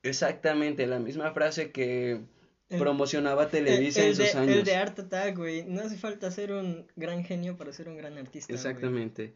Exactamente, 0.02 0.86
la 0.86 0.98
misma 1.00 1.32
frase 1.32 1.72
que 1.72 2.20
El- 2.68 2.80
promocionaba 2.80 3.48
Televisa 3.48 4.00
el, 4.00 4.06
en 4.06 4.10
el 4.12 4.16
de, 4.18 4.26
sus 4.26 4.34
años. 4.34 4.56
el 4.56 4.64
de 4.64 4.74
Art 4.76 4.98
Attack, 4.98 5.36
güey. 5.36 5.64
No 5.64 5.82
hace 5.82 5.96
falta 5.96 6.30
ser 6.30 6.52
un 6.52 6.86
gran 6.96 7.24
genio 7.24 7.56
para 7.56 7.72
ser 7.72 7.88
un 7.88 7.96
gran 7.96 8.18
artista. 8.18 8.52
güey. 8.52 8.56
Exactamente. 8.56 9.34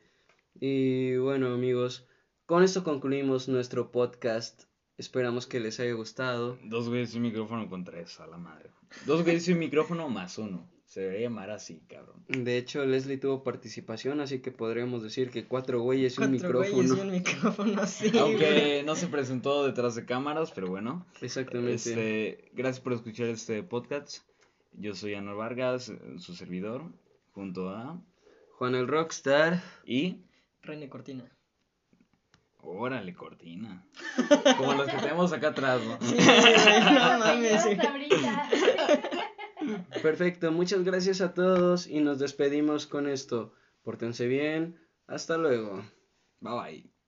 Y 0.58 1.16
bueno, 1.16 1.54
amigos, 1.54 2.06
con 2.46 2.64
esto 2.64 2.82
concluimos 2.82 3.48
nuestro 3.48 3.92
podcast. 3.92 4.64
Esperamos 4.98 5.46
que 5.46 5.60
les 5.60 5.78
haya 5.80 5.92
gustado. 5.92 6.58
Dos 6.64 6.88
güeyes 6.88 7.14
y 7.14 7.18
un 7.18 7.22
micrófono 7.22 7.68
con 7.70 7.84
tres, 7.84 8.18
a 8.20 8.26
la 8.26 8.36
madre. 8.36 8.70
Dos 9.06 9.22
güeyes 9.22 9.48
y 9.48 9.52
un 9.52 9.60
micrófono 9.60 10.08
más 10.08 10.36
uno. 10.36 10.68
Se 10.90 11.02
debería 11.02 11.28
llamar 11.28 11.50
así, 11.52 11.84
cabrón. 11.88 12.24
De 12.26 12.58
hecho, 12.58 12.84
Leslie 12.84 13.16
tuvo 13.16 13.44
participación, 13.44 14.20
así 14.20 14.40
que 14.40 14.50
podríamos 14.50 15.04
decir 15.04 15.30
que 15.30 15.46
cuatro 15.46 15.80
güeyes 15.82 16.18
y 16.18 16.22
un 16.24 16.36
Cuatro 16.36 16.58
güeyes 16.58 16.74
y 16.74 16.80
micrófono. 16.80 17.02
un 17.02 17.10
micrófono, 17.12 17.86
sí. 17.86 18.10
Aunque 18.18 18.82
no 18.84 18.96
se 18.96 19.06
presentó 19.06 19.64
detrás 19.64 19.94
de 19.94 20.04
cámaras, 20.04 20.50
pero 20.50 20.66
bueno. 20.66 21.06
Exactamente. 21.20 21.74
Este, 21.74 22.50
gracias 22.54 22.80
por 22.80 22.92
escuchar 22.94 23.28
este 23.28 23.62
podcast. 23.62 24.24
Yo 24.72 24.96
soy 24.96 25.14
Anor 25.14 25.36
Vargas, 25.36 25.92
su 26.18 26.34
servidor, 26.34 26.82
junto 27.34 27.70
a... 27.70 28.02
Juan 28.58 28.74
el 28.74 28.88
Rockstar. 28.88 29.62
Y... 29.84 30.24
René 30.60 30.88
Cortina. 30.88 31.24
Órale, 32.62 33.14
cortina. 33.14 33.86
Como 34.58 34.74
los 34.74 34.86
que 34.88 34.96
tenemos 34.98 35.32
acá 35.32 35.48
atrás, 35.48 35.80
¿no? 35.82 35.98
Sí, 36.06 36.14
no 36.14 37.18
mames. 37.18 37.64
Perfecto, 40.02 40.52
muchas 40.52 40.84
gracias 40.84 41.20
a 41.20 41.34
todos 41.34 41.86
y 41.86 42.00
nos 42.00 42.18
despedimos 42.18 42.86
con 42.86 43.06
esto. 43.08 43.52
Pórtense 43.82 44.26
bien, 44.26 44.78
hasta 45.06 45.36
luego. 45.36 45.82
Bye 46.40 46.54
bye. 46.54 46.99